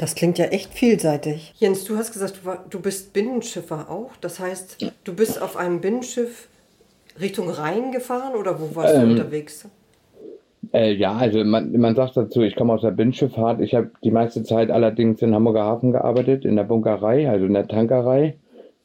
Das 0.00 0.16
klingt 0.16 0.38
ja 0.38 0.46
echt 0.46 0.74
vielseitig. 0.74 1.54
Jens, 1.58 1.84
du 1.84 1.96
hast 1.96 2.12
gesagt, 2.12 2.40
du, 2.42 2.44
war, 2.44 2.66
du 2.68 2.80
bist 2.80 3.12
Binnenschiffer 3.12 3.88
auch. 3.88 4.10
Das 4.20 4.40
heißt, 4.40 4.78
du 5.04 5.14
bist 5.14 5.40
auf 5.40 5.56
einem 5.56 5.80
Binnenschiff 5.80 6.48
Richtung 7.20 7.48
Rhein 7.48 7.92
gefahren 7.92 8.34
oder 8.34 8.60
wo 8.60 8.74
warst 8.74 8.96
du 8.96 8.98
Ähm, 9.02 9.10
unterwegs? 9.12 9.64
Äh, 10.72 10.94
ja, 10.94 11.14
also 11.14 11.44
man, 11.44 11.72
man 11.78 11.94
sagt 11.94 12.16
dazu, 12.16 12.42
ich 12.42 12.56
komme 12.56 12.72
aus 12.72 12.80
der 12.82 12.92
Binnenschifffahrt. 12.92 13.60
Ich 13.60 13.74
habe 13.74 13.90
die 14.02 14.10
meiste 14.10 14.42
Zeit 14.42 14.70
allerdings 14.70 15.20
in 15.22 15.34
Hamburger 15.34 15.64
Hafen 15.64 15.92
gearbeitet, 15.92 16.44
in 16.44 16.56
der 16.56 16.64
Bunkerei, 16.64 17.28
also 17.28 17.44
in 17.44 17.54
der 17.54 17.68
Tankerei. 17.68 18.36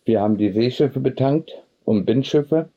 Wir 0.05 0.21
haben 0.21 0.37
die 0.37 0.51
Seeschiffe 0.51 0.99
betankt 0.99 1.51
und 1.85 2.05
Binnenschiffe. 2.05 2.69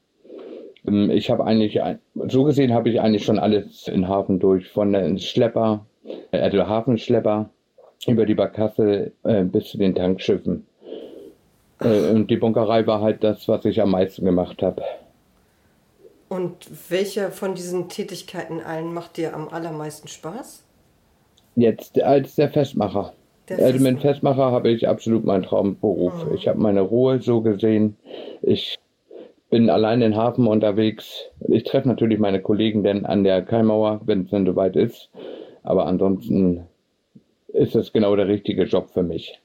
Ähm, 0.87 1.11
Ich 1.11 1.31
habe 1.31 1.45
eigentlich, 1.45 1.81
so 2.29 2.45
gesehen 2.45 2.73
habe 2.73 2.88
ich 2.88 3.00
eigentlich 3.00 3.25
schon 3.25 3.38
alles 3.38 3.88
in 3.88 4.09
Hafen 4.09 4.38
durch, 4.38 4.69
von 4.69 4.93
der 4.93 5.19
Schlepper, 5.19 5.87
äh, 6.31 6.38
also 6.38 6.67
Hafenschlepper, 6.67 7.50
über 8.07 8.26
die 8.26 8.35
Barkasse 8.35 9.12
äh, 9.25 9.45
bis 9.45 9.71
zu 9.71 9.79
den 9.79 9.95
Tankschiffen. 9.95 10.67
Äh, 11.81 12.11
und 12.12 12.31
die 12.31 12.37
Bunkerei 12.37 12.87
war 12.87 13.00
halt 13.00 13.25
das, 13.25 13.49
was 13.49 13.64
ich 13.64 13.83
am 13.83 13.90
meisten 13.90 14.25
gemacht 14.25 14.62
habe. 14.62 14.83
Und 16.30 16.70
welche 16.90 17.32
von 17.32 17.56
diesen 17.56 17.88
Tätigkeiten 17.88 18.60
allen 18.60 18.94
macht 18.94 19.16
dir 19.16 19.34
am 19.34 19.49
allermeisten 19.49 20.06
Spaß? 20.06 20.64
Jetzt 21.56 22.00
als 22.00 22.37
der 22.37 22.50
Festmacher. 22.50 23.12
Der 23.49 23.58
also 23.58 23.72
mit 23.80 23.87
dem 23.87 23.99
Festmacher. 23.99 24.12
Festmacher 24.12 24.52
habe 24.52 24.70
ich 24.70 24.87
absolut 24.87 25.25
meinen 25.25 25.42
Traumberuf. 25.42 26.26
Mhm. 26.26 26.34
Ich 26.37 26.46
habe 26.46 26.60
meine 26.60 26.82
Ruhe 26.82 27.20
so 27.20 27.40
gesehen. 27.40 27.96
Ich 28.42 28.78
bin 29.50 29.68
allein 29.68 30.02
in 30.02 30.12
den 30.12 30.16
Hafen 30.16 30.46
unterwegs. 30.46 31.25
Ich 31.49 31.64
treffe 31.64 31.88
natürlich 31.88 32.20
meine 32.20 32.40
Kollegen 32.40 32.84
dann 32.84 33.06
an 33.06 33.25
der 33.25 33.42
Kaimauer, 33.42 34.00
wenn 34.04 34.22
es 34.22 34.30
dann 34.30 34.46
soweit 34.46 34.76
ist. 34.76 35.10
Aber 35.64 35.87
ansonsten 35.87 36.64
ist 37.49 37.75
es 37.75 37.92
genau 37.92 38.14
der 38.14 38.28
richtige 38.28 38.62
Job 38.62 38.90
für 38.90 39.02
mich. 39.02 39.40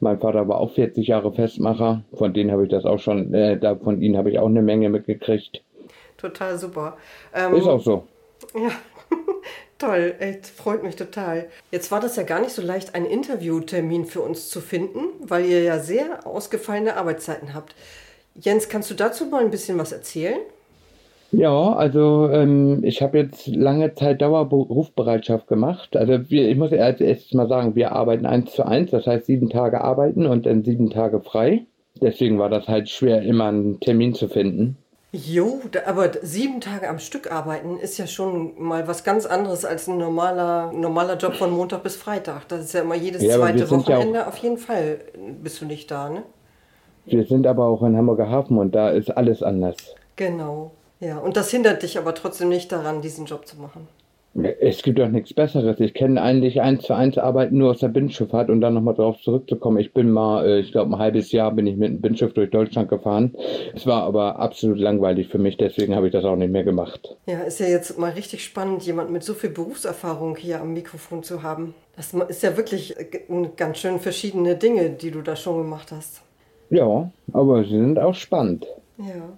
Mein 0.00 0.18
Vater 0.18 0.48
war 0.48 0.58
auch 0.58 0.72
40 0.72 1.06
Jahre 1.06 1.32
Festmacher. 1.32 2.02
Von 2.14 2.34
denen 2.34 2.50
habe 2.50 2.64
ich 2.64 2.68
das 2.68 2.84
auch 2.84 2.98
schon, 2.98 3.32
äh, 3.32 3.56
da, 3.56 3.76
von 3.76 4.02
ihnen 4.02 4.16
habe 4.16 4.32
ich 4.32 4.40
auch 4.40 4.48
eine 4.48 4.60
Menge 4.60 4.88
mitgekriegt. 4.88 5.62
Total 6.20 6.58
super. 6.58 6.96
Ähm, 7.34 7.54
Ist 7.54 7.66
auch 7.66 7.82
so. 7.82 8.04
Ja, 8.54 8.70
toll, 9.78 10.14
echt, 10.18 10.46
freut 10.46 10.82
mich 10.82 10.96
total. 10.96 11.48
Jetzt 11.70 11.90
war 11.90 12.00
das 12.00 12.16
ja 12.16 12.24
gar 12.24 12.40
nicht 12.40 12.52
so 12.52 12.62
leicht, 12.62 12.94
einen 12.94 13.06
Interviewtermin 13.06 14.04
für 14.04 14.20
uns 14.20 14.50
zu 14.50 14.60
finden, 14.60 15.00
weil 15.20 15.46
ihr 15.46 15.62
ja 15.62 15.78
sehr 15.78 16.26
ausgefallene 16.26 16.96
Arbeitszeiten 16.96 17.54
habt. 17.54 17.74
Jens, 18.34 18.68
kannst 18.68 18.90
du 18.90 18.94
dazu 18.94 19.26
mal 19.26 19.42
ein 19.42 19.50
bisschen 19.50 19.78
was 19.78 19.92
erzählen? 19.92 20.38
Ja, 21.32 21.74
also 21.74 22.28
ähm, 22.30 22.82
ich 22.82 23.02
habe 23.02 23.18
jetzt 23.18 23.46
lange 23.46 23.94
Zeit 23.94 24.20
Dauerberufsbereitschaft 24.20 25.46
gemacht. 25.46 25.96
Also 25.96 26.28
wir, 26.28 26.48
ich 26.48 26.56
muss 26.56 26.72
erst 26.72 27.34
mal 27.34 27.48
sagen, 27.48 27.76
wir 27.76 27.92
arbeiten 27.92 28.26
eins 28.26 28.52
zu 28.52 28.66
eins, 28.66 28.90
das 28.90 29.06
heißt 29.06 29.26
sieben 29.26 29.48
Tage 29.48 29.80
arbeiten 29.80 30.26
und 30.26 30.46
dann 30.46 30.64
sieben 30.64 30.90
Tage 30.90 31.20
frei. 31.20 31.66
Deswegen 32.02 32.38
war 32.38 32.48
das 32.48 32.66
halt 32.66 32.88
schwer, 32.88 33.22
immer 33.22 33.46
einen 33.46 33.78
Termin 33.78 34.14
zu 34.14 34.28
finden. 34.28 34.76
Jo, 35.12 35.60
aber 35.86 36.10
sieben 36.22 36.60
Tage 36.60 36.88
am 36.88 37.00
Stück 37.00 37.32
arbeiten 37.32 37.78
ist 37.78 37.98
ja 37.98 38.06
schon 38.06 38.52
mal 38.62 38.86
was 38.86 39.02
ganz 39.02 39.26
anderes 39.26 39.64
als 39.64 39.88
ein 39.88 39.98
normaler, 39.98 40.70
normaler 40.72 41.16
Job 41.16 41.34
von 41.34 41.50
Montag 41.50 41.82
bis 41.82 41.96
Freitag. 41.96 42.46
Das 42.46 42.60
ist 42.60 42.74
ja 42.74 42.82
immer 42.82 42.94
jedes 42.94 43.22
ja, 43.22 43.36
zweite 43.36 43.68
Wochenende. 43.70 44.20
Ja 44.20 44.28
auf 44.28 44.36
jeden 44.36 44.58
Fall 44.58 45.00
bist 45.42 45.60
du 45.60 45.64
nicht 45.64 45.90
da, 45.90 46.08
ne? 46.08 46.22
Wir 47.06 47.24
sind 47.24 47.46
aber 47.46 47.64
auch 47.64 47.82
in 47.82 47.96
Hamburger 47.96 48.28
Hafen 48.28 48.56
und 48.58 48.72
da 48.72 48.90
ist 48.90 49.10
alles 49.10 49.42
anders. 49.42 49.76
Genau. 50.14 50.70
Ja, 51.00 51.18
und 51.18 51.36
das 51.36 51.50
hindert 51.50 51.82
dich 51.82 51.98
aber 51.98 52.14
trotzdem 52.14 52.50
nicht 52.50 52.70
daran, 52.70 53.00
diesen 53.00 53.24
Job 53.24 53.46
zu 53.48 53.56
machen. 53.56 53.88
Es 54.32 54.82
gibt 54.82 55.00
doch 55.00 55.08
nichts 55.08 55.34
Besseres. 55.34 55.80
Ich 55.80 55.92
kenne 55.92 56.22
eigentlich 56.22 56.60
eins 56.60 56.84
zu 56.84 56.94
eins 56.94 57.18
Arbeiten 57.18 57.58
nur 57.58 57.72
aus 57.72 57.80
der 57.80 57.88
Binnenschifffahrt 57.88 58.48
und 58.48 58.60
dann 58.60 58.74
nochmal 58.74 58.94
drauf 58.94 59.20
zurückzukommen. 59.22 59.78
Ich 59.78 59.92
bin 59.92 60.12
mal, 60.12 60.46
äh, 60.46 60.60
ich 60.60 60.70
glaube, 60.70 60.94
ein 60.94 60.98
halbes 61.00 61.32
Jahr 61.32 61.50
bin 61.50 61.66
ich 61.66 61.76
mit 61.76 61.88
einem 61.88 62.00
Binnenschiff 62.00 62.32
durch 62.32 62.50
Deutschland 62.50 62.88
gefahren. 62.88 63.34
Es 63.74 63.88
war 63.88 64.04
aber 64.04 64.38
absolut 64.38 64.78
langweilig 64.78 65.28
für 65.28 65.38
mich, 65.38 65.56
deswegen 65.56 65.96
habe 65.96 66.06
ich 66.06 66.12
das 66.12 66.24
auch 66.24 66.36
nicht 66.36 66.52
mehr 66.52 66.62
gemacht. 66.62 67.16
Ja, 67.26 67.40
ist 67.40 67.58
ja 67.58 67.66
jetzt 67.66 67.98
mal 67.98 68.12
richtig 68.12 68.44
spannend, 68.44 68.84
jemand 68.84 69.10
mit 69.10 69.24
so 69.24 69.34
viel 69.34 69.50
Berufserfahrung 69.50 70.36
hier 70.36 70.60
am 70.60 70.74
Mikrofon 70.74 71.24
zu 71.24 71.42
haben. 71.42 71.74
Das 71.96 72.14
ist 72.14 72.44
ja 72.44 72.56
wirklich 72.56 72.96
äh, 72.98 73.06
ganz 73.56 73.78
schön 73.78 73.98
verschiedene 73.98 74.54
Dinge, 74.54 74.90
die 74.90 75.10
du 75.10 75.22
da 75.22 75.34
schon 75.34 75.56
gemacht 75.58 75.90
hast. 75.90 76.22
Ja, 76.70 77.10
aber 77.32 77.64
sie 77.64 77.70
sind 77.70 77.98
auch 77.98 78.14
spannend. 78.14 78.64
Ja. 78.98 79.32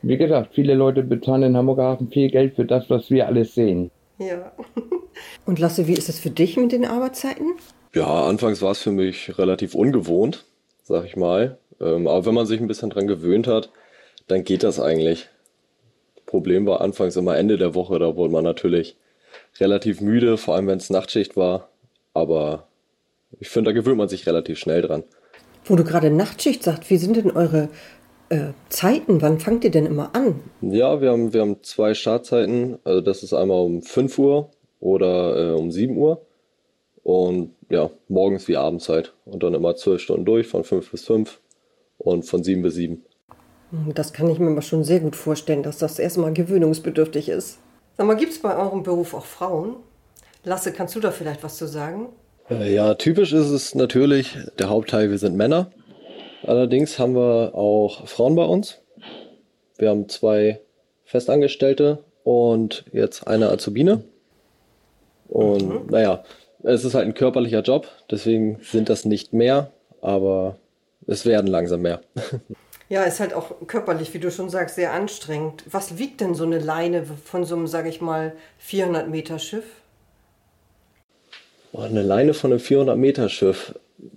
Wie 0.00 0.16
gesagt, 0.16 0.54
viele 0.54 0.74
Leute 0.74 1.02
bezahlen 1.02 1.42
in 1.42 1.56
Hamburger 1.56 1.82
Hafen 1.82 2.08
viel 2.08 2.30
Geld 2.30 2.54
für 2.54 2.64
das, 2.64 2.88
was 2.88 3.10
wir 3.10 3.26
alles 3.26 3.54
sehen. 3.54 3.90
Ja. 4.18 4.52
Und 5.46 5.58
Lasse, 5.58 5.86
wie 5.86 5.94
ist 5.94 6.08
es 6.08 6.18
für 6.18 6.30
dich 6.30 6.56
mit 6.56 6.72
den 6.72 6.84
Arbeitszeiten? 6.84 7.54
Ja, 7.94 8.24
anfangs 8.24 8.62
war 8.62 8.72
es 8.72 8.80
für 8.80 8.90
mich 8.90 9.38
relativ 9.38 9.74
ungewohnt, 9.74 10.44
sag 10.82 11.04
ich 11.04 11.16
mal. 11.16 11.58
Ähm, 11.80 12.06
aber 12.06 12.26
wenn 12.26 12.34
man 12.34 12.46
sich 12.46 12.60
ein 12.60 12.68
bisschen 12.68 12.90
dran 12.90 13.06
gewöhnt 13.06 13.46
hat, 13.46 13.70
dann 14.26 14.44
geht 14.44 14.62
das 14.62 14.80
eigentlich. 14.80 15.28
Problem 16.26 16.66
war 16.66 16.80
anfangs 16.80 17.16
immer 17.16 17.36
Ende 17.36 17.56
der 17.56 17.74
Woche, 17.74 17.98
da 17.98 18.16
wurde 18.16 18.32
man 18.32 18.44
natürlich 18.44 18.96
relativ 19.60 20.00
müde, 20.00 20.36
vor 20.36 20.54
allem 20.54 20.66
wenn 20.66 20.78
es 20.78 20.90
Nachtschicht 20.90 21.36
war. 21.36 21.68
Aber 22.14 22.66
ich 23.38 23.48
finde, 23.48 23.70
da 23.70 23.74
gewöhnt 23.74 23.98
man 23.98 24.08
sich 24.08 24.26
relativ 24.26 24.58
schnell 24.58 24.82
dran. 24.82 25.04
Wo 25.64 25.76
du 25.76 25.84
gerade 25.84 26.10
Nachtschicht 26.10 26.62
sagst, 26.62 26.90
wie 26.90 26.96
sind 26.96 27.16
denn 27.16 27.30
eure 27.30 27.68
äh, 28.28 28.52
Zeiten? 28.68 29.22
Wann 29.22 29.40
fangt 29.40 29.64
ihr 29.64 29.70
denn 29.70 29.86
immer 29.86 30.14
an? 30.14 30.40
Ja, 30.60 31.00
wir 31.00 31.10
haben, 31.10 31.32
wir 31.32 31.40
haben 31.40 31.62
zwei 31.62 31.94
Startzeiten. 31.94 32.78
Also 32.84 33.00
das 33.00 33.22
ist 33.22 33.32
einmal 33.32 33.64
um 33.64 33.82
5 33.82 34.18
Uhr 34.18 34.50
oder 34.80 35.52
äh, 35.52 35.54
um 35.54 35.70
7 35.70 35.96
Uhr. 35.96 36.22
Und 37.02 37.52
ja, 37.68 37.90
morgens 38.08 38.48
wie 38.48 38.56
Abendzeit. 38.56 39.12
Und 39.24 39.42
dann 39.42 39.54
immer 39.54 39.76
zwölf 39.76 40.00
Stunden 40.00 40.24
durch, 40.24 40.48
von 40.48 40.64
5 40.64 40.90
bis 40.90 41.04
5 41.04 41.40
und 41.98 42.24
von 42.24 42.42
7 42.42 42.62
bis 42.62 42.74
7. 42.74 43.02
Hm, 43.70 43.94
das 43.94 44.12
kann 44.12 44.28
ich 44.28 44.38
mir 44.38 44.50
mal 44.50 44.62
schon 44.62 44.84
sehr 44.84 45.00
gut 45.00 45.16
vorstellen, 45.16 45.62
dass 45.62 45.78
das 45.78 45.98
erstmal 45.98 46.32
gewöhnungsbedürftig 46.32 47.28
ist. 47.28 47.58
Sag 47.96 48.06
mal, 48.06 48.16
gibt 48.16 48.32
es 48.32 48.40
bei 48.40 48.56
eurem 48.56 48.82
Beruf 48.82 49.14
auch 49.14 49.24
Frauen? 49.24 49.76
Lasse, 50.44 50.72
kannst 50.72 50.94
du 50.94 51.00
da 51.00 51.10
vielleicht 51.10 51.42
was 51.42 51.56
zu 51.56 51.66
sagen? 51.66 52.08
Äh, 52.50 52.74
ja, 52.74 52.94
typisch 52.94 53.32
ist 53.32 53.50
es 53.50 53.74
natürlich, 53.74 54.38
der 54.58 54.68
Hauptteil, 54.68 55.10
wir 55.10 55.18
sind 55.18 55.36
Männer. 55.36 55.70
Allerdings 56.42 56.98
haben 56.98 57.14
wir 57.14 57.54
auch 57.54 58.06
Frauen 58.06 58.34
bei 58.34 58.44
uns. 58.44 58.78
Wir 59.78 59.90
haben 59.90 60.08
zwei 60.08 60.60
Festangestellte 61.04 61.98
und 62.24 62.84
jetzt 62.92 63.26
eine 63.26 63.50
Azubine. 63.50 64.02
Und 65.28 65.68
mhm. 65.68 65.90
naja, 65.90 66.24
es 66.62 66.84
ist 66.84 66.94
halt 66.94 67.06
ein 67.06 67.14
körperlicher 67.14 67.62
Job, 67.62 67.88
deswegen 68.10 68.58
sind 68.62 68.88
das 68.88 69.04
nicht 69.04 69.32
mehr, 69.32 69.70
aber 70.00 70.56
es 71.06 71.26
werden 71.26 71.46
langsam 71.46 71.82
mehr. 71.82 72.00
Ja, 72.88 73.02
ist 73.02 73.18
halt 73.18 73.34
auch 73.34 73.66
körperlich, 73.66 74.14
wie 74.14 74.20
du 74.20 74.30
schon 74.30 74.48
sagst, 74.48 74.76
sehr 74.76 74.92
anstrengend. 74.92 75.64
Was 75.68 75.98
wiegt 75.98 76.20
denn 76.20 76.36
so 76.36 76.44
eine 76.44 76.60
Leine 76.60 77.04
von 77.04 77.44
so 77.44 77.56
einem, 77.56 77.66
sage 77.66 77.88
ich 77.88 78.00
mal, 78.00 78.32
400 78.58 79.08
Meter 79.08 79.40
Schiff? 79.40 79.64
eine 81.76 82.02
Leine 82.02 82.32
von 82.32 82.52
einem 82.52 82.60
400 82.60 82.96
Meter 82.96 83.28
Schiff, 83.28 83.74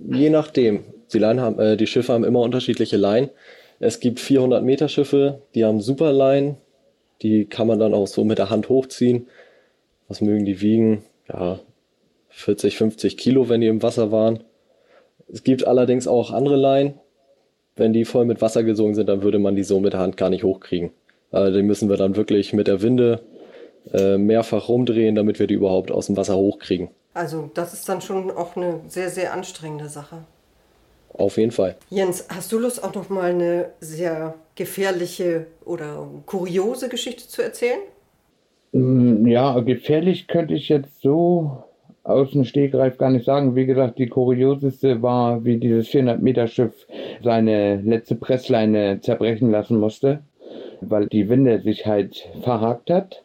je 0.08 0.30
nachdem. 0.30 0.84
Die, 1.14 1.20
Leinen 1.20 1.42
haben, 1.42 1.60
äh, 1.60 1.78
die 1.78 1.88
Schiffe 1.88 2.14
haben 2.14 2.24
immer 2.24 2.42
unterschiedliche 2.42 2.98
Leinen. 2.98 3.30
Es 3.80 4.00
gibt 4.00 4.20
400 4.20 4.64
Meter 4.64 4.90
Schiffe, 4.90 5.42
die 5.56 5.66
haben 5.66 5.82
super 5.82 6.12
Leinen. 6.12 6.58
Die 7.22 7.46
kann 7.46 7.68
man 7.68 7.80
dann 7.80 7.94
auch 7.94 8.08
so 8.08 8.24
mit 8.24 8.38
der 8.38 8.50
Hand 8.50 8.70
hochziehen. 8.70 9.28
Was 10.08 10.22
mögen 10.22 10.46
die 10.46 10.62
wiegen? 10.62 11.04
Ja, 11.28 11.60
40, 12.30 12.78
50 12.78 13.18
Kilo, 13.18 13.50
wenn 13.50 13.62
die 13.62 13.68
im 13.68 13.84
Wasser 13.84 14.12
waren. 14.12 14.44
Es 15.32 15.44
gibt 15.44 15.68
allerdings 15.68 16.08
auch 16.08 16.32
andere 16.32 16.56
Leinen. 16.56 16.96
Wenn 17.76 17.94
die 17.94 18.06
voll 18.06 18.26
mit 18.26 18.42
Wasser 18.42 18.64
gesogen 18.64 18.96
sind, 18.96 19.08
dann 19.08 19.22
würde 19.22 19.40
man 19.40 19.56
die 19.56 19.64
so 19.64 19.80
mit 19.80 19.94
der 19.94 20.00
Hand 20.00 20.18
gar 20.18 20.30
nicht 20.30 20.44
hochkriegen. 20.44 20.92
Also 21.32 21.58
die 21.58 21.64
müssen 21.64 21.90
wir 21.90 21.98
dann 21.98 22.16
wirklich 22.16 22.54
mit 22.54 22.68
der 22.68 22.82
Winde 22.82 23.22
äh, 23.94 24.18
mehrfach 24.18 24.68
rumdrehen, 24.68 25.16
damit 25.16 25.40
wir 25.40 25.48
die 25.48 25.54
überhaupt 25.54 25.92
aus 25.92 26.08
dem 26.08 26.18
Wasser 26.18 26.36
hochkriegen. 26.36 26.90
Also 27.14 27.50
das 27.54 27.74
ist 27.74 27.88
dann 27.88 28.02
schon 28.02 28.32
auch 28.32 28.56
eine 28.56 28.82
sehr, 28.88 29.10
sehr 29.10 29.34
anstrengende 29.34 29.90
Sache. 29.90 30.26
Auf 31.14 31.38
jeden 31.38 31.52
Fall. 31.52 31.76
Jens, 31.90 32.28
hast 32.30 32.52
du 32.52 32.60
Lust 32.60 32.84
auch 32.84 32.94
noch 32.94 33.10
mal 33.10 33.32
eine 33.32 33.70
sehr 33.80 34.36
gefährliche 34.56 35.48
oder 35.66 36.08
kuriose 36.26 36.90
Geschichte 36.90 37.28
zu 37.28 37.42
erzählen? 37.42 37.80
Mm, 38.72 39.26
ja, 39.28 39.60
gefährlich 39.60 40.28
könnte 40.28 40.54
ich 40.54 40.70
jetzt 40.70 41.02
so 41.02 41.64
aus 42.04 42.32
dem 42.32 42.46
Stegreif 42.46 42.98
gar 42.98 43.10
nicht 43.12 43.26
sagen. 43.26 43.56
Wie 43.56 43.66
gesagt, 43.66 44.00
die 44.00 44.08
kurioseste 44.08 45.02
war, 45.02 45.44
wie 45.44 45.58
dieses 45.58 45.88
400-Meter-Schiff 45.90 46.74
seine 47.24 47.82
letzte 47.82 48.16
Pressleine 48.16 49.00
zerbrechen 49.02 49.52
lassen 49.52 49.80
musste, 49.80 50.20
weil 50.82 51.08
die 51.08 51.30
Winde 51.30 51.62
sich 51.62 51.86
halt 51.86 52.28
verhakt 52.42 52.90
hat 52.90 53.24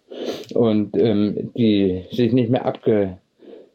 und 0.55 0.97
ähm, 0.97 1.53
die 1.57 2.05
sich 2.11 2.33
nicht 2.33 2.50
mehr 2.50 2.67
abge 2.67 3.19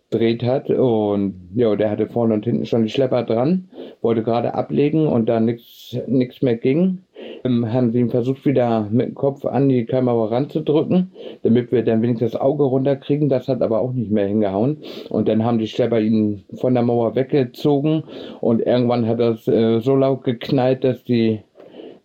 dreht 0.09 0.43
hat. 0.43 0.69
Und 0.69 1.49
ja, 1.55 1.75
der 1.75 1.91
hatte 1.91 2.07
vorne 2.07 2.33
und 2.33 2.45
hinten 2.45 2.65
schon 2.65 2.83
die 2.83 2.89
Schlepper 2.89 3.23
dran, 3.23 3.69
wollte 4.01 4.23
gerade 4.23 4.53
ablegen 4.53 5.07
und 5.07 5.27
da 5.27 5.39
nichts 5.39 6.41
mehr 6.41 6.57
ging, 6.57 6.99
ähm, 7.43 7.71
haben 7.71 7.91
sie 7.91 7.99
ihn 7.99 8.09
versucht 8.09 8.45
wieder 8.45 8.87
mit 8.89 9.07
dem 9.07 9.15
Kopf 9.15 9.45
an 9.45 9.69
die 9.69 9.85
Kamera 9.85 10.25
ranzudrücken, 10.25 11.11
damit 11.43 11.71
wir 11.71 11.83
dann 11.83 12.01
wenigstens 12.01 12.33
das 12.33 12.41
Auge 12.41 12.63
runterkriegen, 12.63 13.29
das 13.29 13.47
hat 13.47 13.61
aber 13.61 13.79
auch 13.79 13.93
nicht 13.93 14.11
mehr 14.11 14.27
hingehauen. 14.27 14.77
Und 15.09 15.27
dann 15.27 15.43
haben 15.43 15.59
die 15.59 15.67
Schlepper 15.67 15.99
ihn 15.99 16.43
von 16.55 16.73
der 16.73 16.83
Mauer 16.83 17.15
weggezogen. 17.15 18.03
Und 18.41 18.61
irgendwann 18.61 19.07
hat 19.07 19.19
das 19.19 19.47
äh, 19.47 19.79
so 19.79 19.95
laut 19.95 20.23
geknallt, 20.23 20.83
dass 20.83 21.03
die 21.03 21.41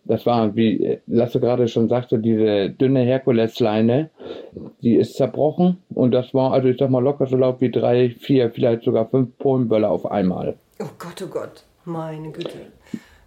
das 0.05 0.25
war, 0.25 0.55
wie 0.55 0.99
Lasse 1.07 1.39
gerade 1.39 1.67
schon 1.67 1.89
sagte, 1.89 2.19
diese 2.19 2.69
dünne 2.69 3.01
Herkulesleine, 3.01 4.09
die 4.81 4.95
ist 4.95 5.15
zerbrochen 5.15 5.77
und 5.93 6.11
das 6.11 6.33
war, 6.33 6.53
also 6.53 6.67
ich 6.67 6.77
sag 6.77 6.89
mal, 6.89 7.03
locker 7.03 7.25
so 7.25 7.37
laut 7.37 7.61
wie 7.61 7.71
drei, 7.71 8.09
vier, 8.09 8.51
vielleicht 8.51 8.83
sogar 8.83 9.09
fünf 9.09 9.37
Polenböller 9.37 9.89
auf 9.89 10.05
einmal. 10.09 10.55
Oh 10.79 10.85
Gott, 10.99 11.21
oh 11.23 11.27
Gott, 11.27 11.63
meine 11.85 12.31
Güte. 12.31 12.57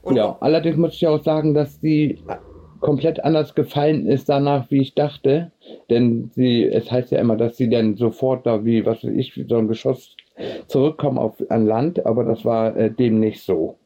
Und 0.03 0.17
ja, 0.17 0.37
allerdings 0.41 0.77
muss 0.77 0.95
ich 0.95 1.07
auch 1.07 1.23
sagen, 1.23 1.55
dass 1.55 1.81
die 1.81 2.19
komplett 2.81 3.25
anders 3.25 3.55
gefallen 3.55 4.07
ist 4.07 4.29
danach, 4.29 4.71
wie 4.71 4.81
ich 4.81 4.95
dachte. 4.95 5.51
Denn 5.91 6.31
sie, 6.35 6.65
es 6.65 6.91
heißt 6.91 7.11
ja 7.11 7.19
immer, 7.19 7.37
dass 7.37 7.57
sie 7.57 7.69
dann 7.69 7.97
sofort 7.97 8.47
da 8.47 8.65
wie, 8.65 8.87
was 8.87 9.05
weiß 9.05 9.13
ich, 9.15 9.37
wie 9.37 9.47
so 9.49 9.57
ein 9.57 9.69
Geschoss 9.69 10.15
zurückkommen 10.69 11.19
auf, 11.19 11.35
an 11.49 11.67
Land, 11.67 12.07
aber 12.07 12.25
das 12.25 12.45
war 12.45 12.77
äh, 12.77 12.91
dem 12.91 13.19
nicht 13.19 13.43
so 13.43 13.77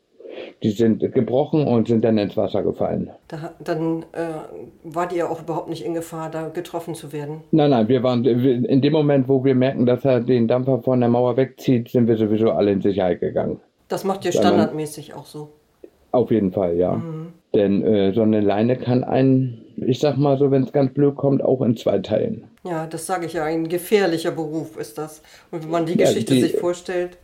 die 0.62 0.70
sind 0.70 1.00
gebrochen 1.12 1.66
und 1.66 1.88
sind 1.88 2.04
dann 2.04 2.18
ins 2.18 2.36
Wasser 2.36 2.62
gefallen. 2.62 3.10
Da, 3.28 3.52
dann 3.62 4.04
äh, 4.12 4.28
wart 4.84 5.12
ihr 5.12 5.30
auch 5.30 5.42
überhaupt 5.42 5.68
nicht 5.68 5.84
in 5.84 5.94
Gefahr, 5.94 6.30
da 6.30 6.48
getroffen 6.48 6.94
zu 6.94 7.12
werden? 7.12 7.42
Nein, 7.50 7.70
nein, 7.70 7.88
wir 7.88 8.02
waren 8.02 8.24
in 8.24 8.80
dem 8.80 8.92
Moment, 8.92 9.28
wo 9.28 9.44
wir 9.44 9.54
merken, 9.54 9.86
dass 9.86 10.04
er 10.04 10.20
den 10.20 10.48
Dampfer 10.48 10.80
von 10.82 11.00
der 11.00 11.08
Mauer 11.08 11.36
wegzieht, 11.36 11.88
sind 11.90 12.06
wir 12.08 12.16
sowieso 12.16 12.50
alle 12.50 12.72
in 12.72 12.80
Sicherheit 12.80 13.20
gegangen. 13.20 13.60
Das 13.88 14.04
macht 14.04 14.24
ihr 14.24 14.32
standardmäßig 14.32 15.14
auch 15.14 15.26
so? 15.26 15.50
Auf 16.12 16.30
jeden 16.30 16.52
Fall, 16.52 16.76
ja. 16.76 16.92
Mhm. 16.92 17.32
Denn 17.54 17.82
äh, 17.82 18.12
so 18.12 18.22
eine 18.22 18.40
Leine 18.40 18.76
kann 18.76 19.04
einen, 19.04 19.64
ich 19.76 19.98
sag 19.98 20.16
mal 20.16 20.38
so, 20.38 20.50
wenn 20.50 20.62
es 20.62 20.72
ganz 20.72 20.92
blöd 20.94 21.16
kommt, 21.16 21.42
auch 21.42 21.60
in 21.62 21.76
zwei 21.76 21.98
teilen. 21.98 22.44
Ja, 22.64 22.86
das 22.86 23.06
sage 23.06 23.26
ich 23.26 23.32
ja, 23.32 23.44
ein 23.44 23.68
gefährlicher 23.68 24.30
Beruf 24.30 24.76
ist 24.76 24.96
das. 24.96 25.22
Und 25.50 25.64
wenn 25.64 25.70
man 25.70 25.86
die 25.86 25.96
Geschichte 25.96 26.34
ja, 26.34 26.40
die, 26.40 26.46
sich 26.46 26.60
vorstellt. 26.60 27.18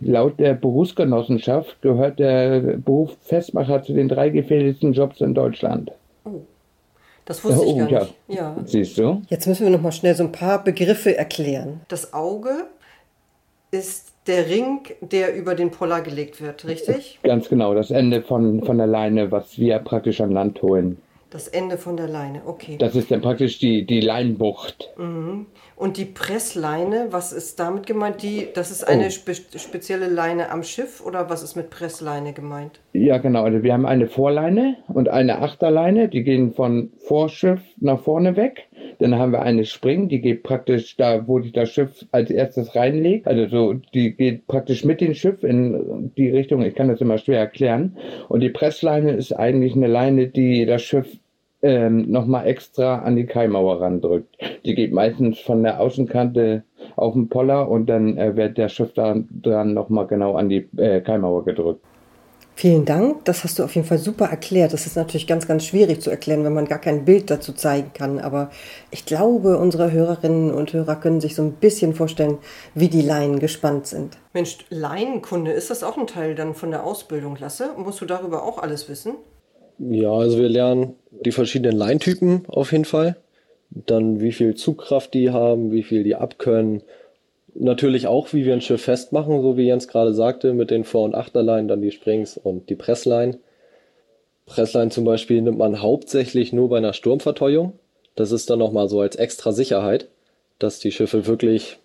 Laut 0.00 0.38
der 0.38 0.54
Berufsgenossenschaft 0.54 1.80
gehört 1.82 2.18
der 2.18 2.60
Beruf 2.60 3.16
Festmacher 3.22 3.82
zu 3.82 3.92
den 3.92 4.08
drei 4.08 4.28
gefährlichsten 4.28 4.92
Jobs 4.92 5.20
in 5.20 5.34
Deutschland. 5.34 5.92
Oh. 6.24 6.42
Das 7.24 7.44
wusste 7.44 7.66
oh, 7.66 7.70
ich 7.70 7.78
gar 7.78 7.90
ja. 7.90 8.00
nicht. 8.00 8.14
Ja. 8.28 8.56
Siehst 8.64 8.98
du? 8.98 9.22
Jetzt 9.28 9.46
müssen 9.46 9.64
wir 9.64 9.70
noch 9.70 9.82
mal 9.82 9.92
schnell 9.92 10.14
so 10.14 10.22
ein 10.22 10.32
paar 10.32 10.62
Begriffe 10.62 11.16
erklären. 11.16 11.80
Das 11.88 12.14
Auge 12.14 12.66
ist 13.70 14.12
der 14.26 14.46
Ring, 14.48 14.80
der 15.00 15.34
über 15.34 15.54
den 15.54 15.70
Poller 15.70 16.00
gelegt 16.00 16.40
wird, 16.40 16.66
richtig? 16.66 17.18
Ganz 17.22 17.48
genau, 17.48 17.74
das 17.74 17.90
Ende 17.90 18.22
von, 18.22 18.64
von 18.64 18.78
der 18.78 18.86
Leine, 18.86 19.30
was 19.30 19.58
wir 19.58 19.78
praktisch 19.78 20.20
an 20.20 20.30
Land 20.30 20.62
holen. 20.62 20.98
Das 21.30 21.48
Ende 21.48 21.76
von 21.76 21.96
der 21.96 22.06
Leine, 22.06 22.42
okay. 22.46 22.76
Das 22.78 22.94
ist 22.94 23.10
dann 23.10 23.20
praktisch 23.20 23.58
die, 23.58 23.84
die 23.84 24.00
Leinbucht. 24.00 24.90
Mhm. 24.96 25.46
Und 25.74 25.96
die 25.96 26.04
Pressleine, 26.04 27.08
was 27.10 27.32
ist 27.32 27.58
damit 27.58 27.84
gemeint? 27.86 28.22
Die, 28.22 28.48
das 28.54 28.70
ist 28.70 28.84
eine 28.86 29.06
Oh. 29.06 29.10
spe 29.10 29.34
spezielle 29.34 30.08
Leine 30.08 30.50
am 30.50 30.62
Schiff 30.62 31.04
oder 31.04 31.28
was 31.28 31.42
ist 31.42 31.56
mit 31.56 31.68
Pressleine 31.68 32.32
gemeint? 32.32 32.80
Ja, 32.92 33.18
genau. 33.18 33.42
Also 33.42 33.62
wir 33.62 33.72
haben 33.72 33.86
eine 33.86 34.06
Vorleine 34.06 34.76
und 34.88 35.08
eine 35.08 35.40
Achterleine, 35.42 36.08
die 36.08 36.22
gehen 36.22 36.52
von 36.54 36.92
Vorschiff 37.06 37.60
nach 37.78 38.00
vorne 38.00 38.36
weg. 38.36 38.68
Dann 38.98 39.16
haben 39.16 39.32
wir 39.32 39.42
eine 39.42 39.64
Spring, 39.64 40.08
die 40.08 40.20
geht 40.20 40.42
praktisch 40.42 40.96
da, 40.96 41.26
wo 41.26 41.40
sich 41.40 41.52
das 41.52 41.70
Schiff 41.70 42.04
als 42.12 42.30
erstes 42.30 42.74
reinlegt. 42.74 43.26
Also 43.26 43.46
so, 43.46 43.74
die 43.94 44.12
geht 44.12 44.46
praktisch 44.46 44.84
mit 44.84 45.00
dem 45.00 45.14
Schiff 45.14 45.42
in 45.42 46.12
die 46.16 46.30
Richtung. 46.30 46.62
Ich 46.62 46.74
kann 46.74 46.88
das 46.88 47.00
immer 47.00 47.18
schwer 47.18 47.38
erklären. 47.38 47.96
Und 48.28 48.40
die 48.40 48.50
Pressleine 48.50 49.12
ist 49.12 49.32
eigentlich 49.32 49.74
eine 49.74 49.86
Leine, 49.86 50.28
die 50.28 50.64
das 50.66 50.82
Schiff 50.82 51.18
ähm, 51.62 52.10
nochmal 52.10 52.46
extra 52.46 53.00
an 53.00 53.16
die 53.16 53.26
Kaimauer 53.26 53.80
randrückt. 53.80 54.36
Die 54.64 54.74
geht 54.74 54.92
meistens 54.92 55.38
von 55.40 55.62
der 55.62 55.80
Außenkante 55.80 56.64
auf 56.96 57.14
den 57.14 57.28
Poller 57.28 57.68
und 57.68 57.86
dann 57.86 58.16
äh, 58.16 58.36
wird 58.36 58.58
das 58.58 58.72
Schiff 58.72 58.92
da 58.94 59.16
dran 59.42 59.74
nochmal 59.74 60.06
genau 60.06 60.34
an 60.34 60.48
die 60.48 60.68
äh, 60.76 61.00
Kaimauer 61.00 61.44
gedrückt. 61.44 61.84
Vielen 62.58 62.86
Dank, 62.86 63.26
das 63.26 63.44
hast 63.44 63.58
du 63.58 63.64
auf 63.64 63.74
jeden 63.74 63.86
Fall 63.86 63.98
super 63.98 64.24
erklärt. 64.30 64.72
Das 64.72 64.86
ist 64.86 64.96
natürlich 64.96 65.26
ganz, 65.26 65.46
ganz 65.46 65.66
schwierig 65.66 66.00
zu 66.00 66.08
erklären, 66.08 66.42
wenn 66.42 66.54
man 66.54 66.64
gar 66.64 66.78
kein 66.78 67.04
Bild 67.04 67.28
dazu 67.28 67.52
zeigen 67.52 67.90
kann. 67.92 68.18
Aber 68.18 68.50
ich 68.90 69.04
glaube, 69.04 69.58
unsere 69.58 69.92
Hörerinnen 69.92 70.54
und 70.54 70.72
Hörer 70.72 70.96
können 70.96 71.20
sich 71.20 71.34
so 71.34 71.42
ein 71.42 71.52
bisschen 71.52 71.94
vorstellen, 71.94 72.38
wie 72.74 72.88
die 72.88 73.02
Leinen 73.02 73.40
gespannt 73.40 73.86
sind. 73.86 74.16
Mensch, 74.32 74.56
Leinenkunde, 74.70 75.52
ist 75.52 75.68
das 75.68 75.82
auch 75.82 75.98
ein 75.98 76.06
Teil 76.06 76.34
dann 76.34 76.54
von 76.54 76.70
der 76.70 76.84
Ausbildung, 76.84 77.36
Lasse? 77.38 77.72
Musst 77.76 78.00
du 78.00 78.06
darüber 78.06 78.42
auch 78.42 78.56
alles 78.56 78.88
wissen? 78.88 79.16
Ja, 79.78 80.12
also 80.12 80.38
wir 80.38 80.48
lernen 80.48 80.94
die 81.10 81.32
verschiedenen 81.32 81.76
Leintypen 81.76 82.46
auf 82.48 82.72
jeden 82.72 82.86
Fall. 82.86 83.18
Dann 83.68 84.20
wie 84.22 84.32
viel 84.32 84.54
Zugkraft 84.54 85.12
die 85.12 85.30
haben, 85.30 85.72
wie 85.72 85.82
viel 85.82 86.04
die 86.04 86.14
abkönnen. 86.14 86.82
Natürlich 87.58 88.06
auch, 88.06 88.32
wie 88.32 88.44
wir 88.44 88.52
ein 88.52 88.60
Schiff 88.60 88.82
festmachen, 88.82 89.40
so 89.40 89.56
wie 89.56 89.66
Jens 89.66 89.88
gerade 89.88 90.12
sagte, 90.12 90.52
mit 90.52 90.70
den 90.70 90.84
Vor- 90.84 91.04
und 91.04 91.14
Achterleinen, 91.14 91.68
dann 91.68 91.80
die 91.80 91.90
Springs 91.90 92.36
und 92.36 92.68
die 92.68 92.74
Pressleinen. 92.74 93.38
Pressleinen 94.44 94.90
zum 94.90 95.04
Beispiel 95.04 95.40
nimmt 95.42 95.58
man 95.58 95.80
hauptsächlich 95.80 96.52
nur 96.52 96.68
bei 96.68 96.78
einer 96.78 96.92
Sturmverteuung. 96.92 97.72
Das 98.14 98.30
ist 98.30 98.50
dann 98.50 98.58
nochmal 98.58 98.88
so 98.88 99.00
als 99.00 99.16
extra 99.16 99.52
Sicherheit, 99.52 100.08
dass 100.58 100.78
die 100.78 100.92
Schiffe 100.92 101.26
wirklich 101.26 101.78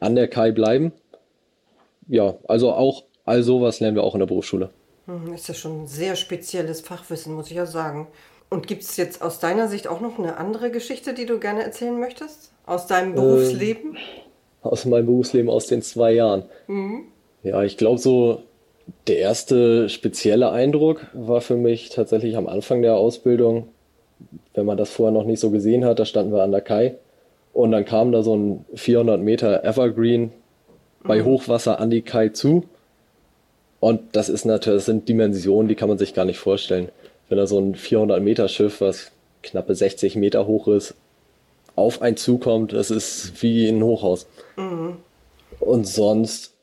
an 0.00 0.14
der 0.14 0.28
Kai 0.28 0.50
bleiben. 0.50 0.92
Ja, 2.08 2.34
also 2.48 2.72
auch 2.72 3.04
all 3.24 3.42
sowas 3.42 3.80
lernen 3.80 3.96
wir 3.96 4.04
auch 4.04 4.14
in 4.14 4.20
der 4.20 4.26
Berufsschule. 4.26 4.70
Hm, 5.06 5.32
Ist 5.32 5.48
ja 5.48 5.54
schon 5.54 5.82
ein 5.82 5.86
sehr 5.86 6.16
spezielles 6.16 6.80
Fachwissen, 6.80 7.34
muss 7.34 7.50
ich 7.50 7.56
ja 7.56 7.66
sagen. 7.66 8.08
Und 8.50 8.66
gibt 8.66 8.82
es 8.82 8.96
jetzt 8.96 9.22
aus 9.22 9.38
deiner 9.38 9.68
Sicht 9.68 9.88
auch 9.88 10.00
noch 10.00 10.18
eine 10.18 10.36
andere 10.36 10.70
Geschichte, 10.70 11.14
die 11.14 11.26
du 11.26 11.38
gerne 11.38 11.62
erzählen 11.62 11.98
möchtest? 11.98 12.52
Aus 12.66 12.86
deinem 12.86 13.14
Berufsleben? 13.14 13.96
Aus 14.62 14.84
meinem 14.84 15.06
Berufsleben 15.06 15.50
aus 15.50 15.66
den 15.66 15.82
zwei 15.82 16.12
Jahren. 16.12 16.44
Ja, 17.42 17.62
ich 17.62 17.76
glaube 17.76 17.98
so, 17.98 18.42
der 19.06 19.18
erste 19.18 19.88
spezielle 19.88 20.50
Eindruck 20.50 21.06
war 21.12 21.40
für 21.40 21.56
mich 21.56 21.90
tatsächlich 21.90 22.36
am 22.36 22.46
Anfang 22.46 22.82
der 22.82 22.96
Ausbildung, 22.96 23.68
wenn 24.54 24.66
man 24.66 24.76
das 24.76 24.90
vorher 24.90 25.12
noch 25.12 25.24
nicht 25.24 25.40
so 25.40 25.50
gesehen 25.50 25.84
hat, 25.84 25.98
da 25.98 26.04
standen 26.04 26.32
wir 26.32 26.42
an 26.42 26.52
der 26.52 26.60
Kai. 26.60 26.96
Und 27.52 27.72
dann 27.72 27.84
kam 27.84 28.12
da 28.12 28.22
so 28.22 28.36
ein 28.36 28.64
400 28.74 29.20
Meter 29.20 29.64
Evergreen 29.64 30.32
bei 31.04 31.22
Hochwasser 31.22 31.80
an 31.80 31.90
die 31.90 32.02
Kai 32.02 32.28
zu. 32.28 32.64
Und 33.80 34.00
das 34.12 34.28
ist 34.28 34.44
natürlich, 34.44 34.78
das 34.78 34.86
sind 34.86 35.08
Dimensionen, 35.08 35.68
die 35.68 35.74
kann 35.74 35.88
man 35.88 35.98
sich 35.98 36.14
gar 36.14 36.24
nicht 36.24 36.38
vorstellen. 36.38 36.88
Wenn 37.28 37.38
da 37.38 37.46
so 37.46 37.58
ein 37.58 37.74
400 37.74 38.22
Meter 38.22 38.48
Schiff, 38.48 38.80
was 38.80 39.10
knappe 39.42 39.74
60 39.74 40.16
Meter 40.16 40.46
hoch 40.46 40.68
ist, 40.68 40.94
auf 41.74 42.02
einen 42.02 42.16
zukommt, 42.16 42.72
das 42.72 42.90
ist 42.90 43.42
wie 43.42 43.68
ein 43.68 43.82
Hochhaus. 43.82 44.26
Und 45.60 45.86
sonst 45.86 46.54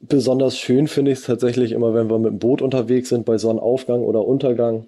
besonders 0.00 0.58
schön 0.58 0.88
finde 0.88 1.12
ich 1.12 1.18
es 1.18 1.24
tatsächlich 1.26 1.72
immer, 1.72 1.94
wenn 1.94 2.10
wir 2.10 2.18
mit 2.18 2.32
dem 2.32 2.38
Boot 2.38 2.62
unterwegs 2.62 3.10
sind 3.10 3.24
bei 3.26 3.38
Sonnenaufgang 3.38 4.02
oder 4.02 4.24
Untergang, 4.26 4.86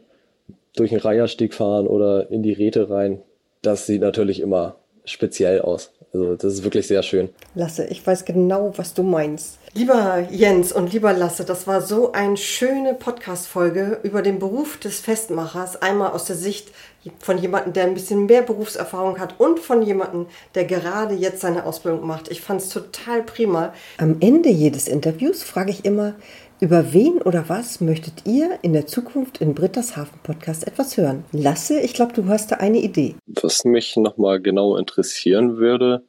durch 0.75 0.91
den 0.91 1.01
Reihersteg 1.01 1.53
fahren 1.53 1.87
oder 1.87 2.31
in 2.31 2.43
die 2.43 2.55
Räte 2.55 2.89
rein. 2.89 3.21
Das 3.61 3.87
sieht 3.87 4.01
natürlich 4.01 4.41
immer 4.41 4.77
speziell 5.05 5.61
aus. 5.61 5.93
Also 6.15 6.37
das 6.37 6.55
ist 6.55 6.65
wirklich 6.65 6.87
sehr 6.87 7.03
schön. 7.03 7.31
Lasse, 7.55 7.87
ich 7.87 8.07
weiß 8.07 8.27
genau, 8.27 8.73
was 8.77 8.93
du 8.93 9.03
meinst. 9.03 9.59
Lieber 9.73 10.27
Jens 10.31 10.71
und 10.71 10.93
lieber 10.93 11.15
Lasse, 11.15 11.45
das 11.45 11.67
war 11.67 11.81
so 11.81 12.13
eine 12.13 12.37
schöne 12.37 12.93
Podcast-Folge 12.93 14.01
über 14.03 14.21
den 14.21 14.39
Beruf 14.39 14.77
des 14.77 15.01
Festmachers. 15.01 15.81
Einmal 15.81 16.11
aus 16.11 16.27
der 16.27 16.37
Sicht 16.37 16.71
von 17.19 17.39
jemandem, 17.39 17.73
der 17.73 17.85
ein 17.85 17.95
bisschen 17.95 18.27
mehr 18.27 18.43
Berufserfahrung 18.43 19.19
hat 19.19 19.41
und 19.41 19.59
von 19.59 19.81
jemandem, 19.81 20.27
der 20.55 20.67
gerade 20.67 21.15
jetzt 21.15 21.41
seine 21.41 21.65
Ausbildung 21.65 22.07
macht. 22.07 22.31
Ich 22.31 22.43
fand 22.43 22.61
es 22.61 22.69
total 22.69 23.23
prima. 23.23 23.73
Am 23.97 24.17
Ende 24.21 24.51
jedes 24.51 24.89
Interviews 24.89 25.43
frage 25.43 25.71
ich 25.71 25.87
immer, 25.87 26.15
über 26.63 26.93
wen 26.93 27.21
oder 27.21 27.49
was 27.49 27.81
möchtet 27.81 28.25
ihr 28.25 28.61
in 28.63 28.73
der 28.73 28.87
Zukunft 28.87 29.39
in 29.39 29.53
Britta's 29.53 29.97
Hafen 29.97 30.21
Podcast 30.23 30.65
etwas 30.65 30.97
hören? 30.97 31.25
Lasse, 31.33 31.81
ich 31.81 31.93
glaube, 31.93 32.13
du 32.13 32.29
hast 32.29 32.53
da 32.53 32.57
eine 32.59 32.79
Idee. 32.79 33.17
Was 33.27 33.65
mich 33.65 33.97
nochmal 33.97 34.41
genau 34.41 34.77
interessieren 34.77 35.57
würde, 35.57 36.05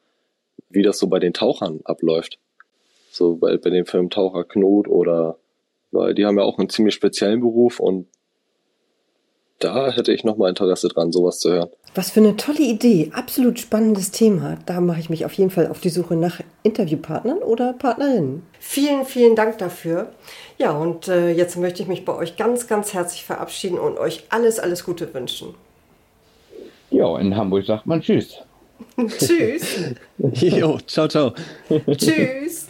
wie 0.69 0.83
das 0.83 0.99
so 0.99 1.07
bei 1.07 1.17
den 1.17 1.33
Tauchern 1.33 1.79
abläuft. 1.85 2.37
So 3.09 3.37
bei, 3.37 3.57
bei 3.57 3.71
dem 3.71 3.87
Film 3.87 4.11
Taucher 4.11 4.43
Knot 4.43 4.87
oder, 4.87 5.39
weil 5.91 6.13
die 6.13 6.23
haben 6.23 6.37
ja 6.37 6.43
auch 6.43 6.59
einen 6.59 6.69
ziemlich 6.69 6.93
speziellen 6.93 7.39
Beruf 7.39 7.79
und 7.79 8.05
da 9.57 9.91
hätte 9.91 10.13
ich 10.13 10.23
nochmal 10.23 10.49
Interesse 10.49 10.87
dran, 10.87 11.11
sowas 11.11 11.39
zu 11.39 11.51
hören. 11.51 11.69
Was 11.95 12.09
für 12.09 12.21
eine 12.21 12.35
tolle 12.35 12.61
Idee. 12.61 13.11
Absolut 13.13 13.59
spannendes 13.59 14.09
Thema. 14.09 14.57
Da 14.65 14.81
mache 14.81 14.99
ich 14.99 15.11
mich 15.11 15.25
auf 15.25 15.33
jeden 15.33 15.51
Fall 15.51 15.67
auf 15.67 15.79
die 15.79 15.89
Suche 15.89 16.15
nach 16.15 16.39
Interviewpartnern 16.63 17.37
oder 17.37 17.73
Partnerinnen. 17.73 18.41
Vielen, 18.59 19.05
vielen 19.05 19.35
Dank 19.35 19.59
dafür. 19.59 20.11
Ja, 20.57 20.71
und 20.71 21.07
äh, 21.07 21.29
jetzt 21.31 21.55
möchte 21.55 21.83
ich 21.83 21.87
mich 21.87 22.03
bei 22.03 22.15
euch 22.15 22.35
ganz, 22.35 22.67
ganz 22.67 22.93
herzlich 22.95 23.23
verabschieden 23.23 23.77
und 23.77 23.99
euch 23.99 24.23
alles, 24.29 24.59
alles 24.59 24.83
Gute 24.83 25.13
wünschen. 25.13 25.53
Ja, 26.89 27.19
in 27.19 27.35
Hamburg 27.35 27.65
sagt 27.65 27.85
man 27.85 28.01
Tschüss. 28.01 28.37
Tschüss. 29.19 29.93
Jo, 30.17 30.79
ciao, 30.87 31.07
ciao. 31.07 31.33
Tschüss. 31.95 32.67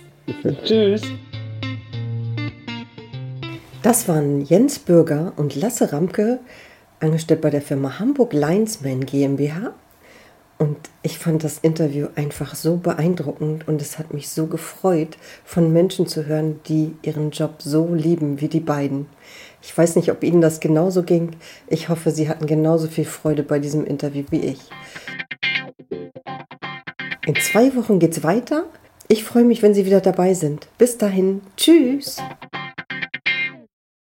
Tschüss. 0.65 1.01
Das 3.83 4.07
waren 4.07 4.41
Jens 4.45 4.79
Bürger 4.79 5.33
und 5.35 5.55
Lasse 5.55 5.91
Ramke, 5.91 6.39
angestellt 7.03 7.41
bei 7.41 7.49
der 7.49 7.61
Firma 7.61 7.99
Hamburg 7.99 8.33
Linesman 8.33 9.05
GmbH. 9.05 9.73
Und 10.57 10.77
ich 11.01 11.19
fand 11.19 11.43
das 11.43 11.57
Interview 11.57 12.07
einfach 12.15 12.55
so 12.55 12.77
beeindruckend 12.77 13.67
und 13.67 13.81
es 13.81 13.99
hat 13.99 14.13
mich 14.13 14.29
so 14.29 14.45
gefreut, 14.45 15.17
von 15.43 15.73
Menschen 15.73 16.07
zu 16.07 16.25
hören, 16.25 16.61
die 16.67 16.95
ihren 17.01 17.31
Job 17.31 17.55
so 17.61 17.93
lieben 17.93 18.39
wie 18.39 18.47
die 18.47 18.61
beiden. 18.61 19.07
Ich 19.61 19.77
weiß 19.77 19.95
nicht, 19.95 20.11
ob 20.11 20.23
Ihnen 20.23 20.41
das 20.41 20.59
genauso 20.59 21.03
ging. 21.03 21.31
Ich 21.67 21.89
hoffe, 21.89 22.11
Sie 22.11 22.29
hatten 22.29 22.47
genauso 22.47 22.87
viel 22.87 23.05
Freude 23.05 23.43
bei 23.43 23.59
diesem 23.59 23.85
Interview 23.85 24.23
wie 24.29 24.39
ich. 24.39 24.59
In 27.25 27.35
zwei 27.35 27.75
Wochen 27.75 27.99
geht's 27.99 28.23
weiter. 28.23 28.65
Ich 29.07 29.23
freue 29.23 29.45
mich, 29.45 29.61
wenn 29.61 29.73
Sie 29.73 29.85
wieder 29.85 30.01
dabei 30.01 30.33
sind. 30.33 30.67
Bis 30.77 30.97
dahin. 30.97 31.41
Tschüss. 31.57 32.17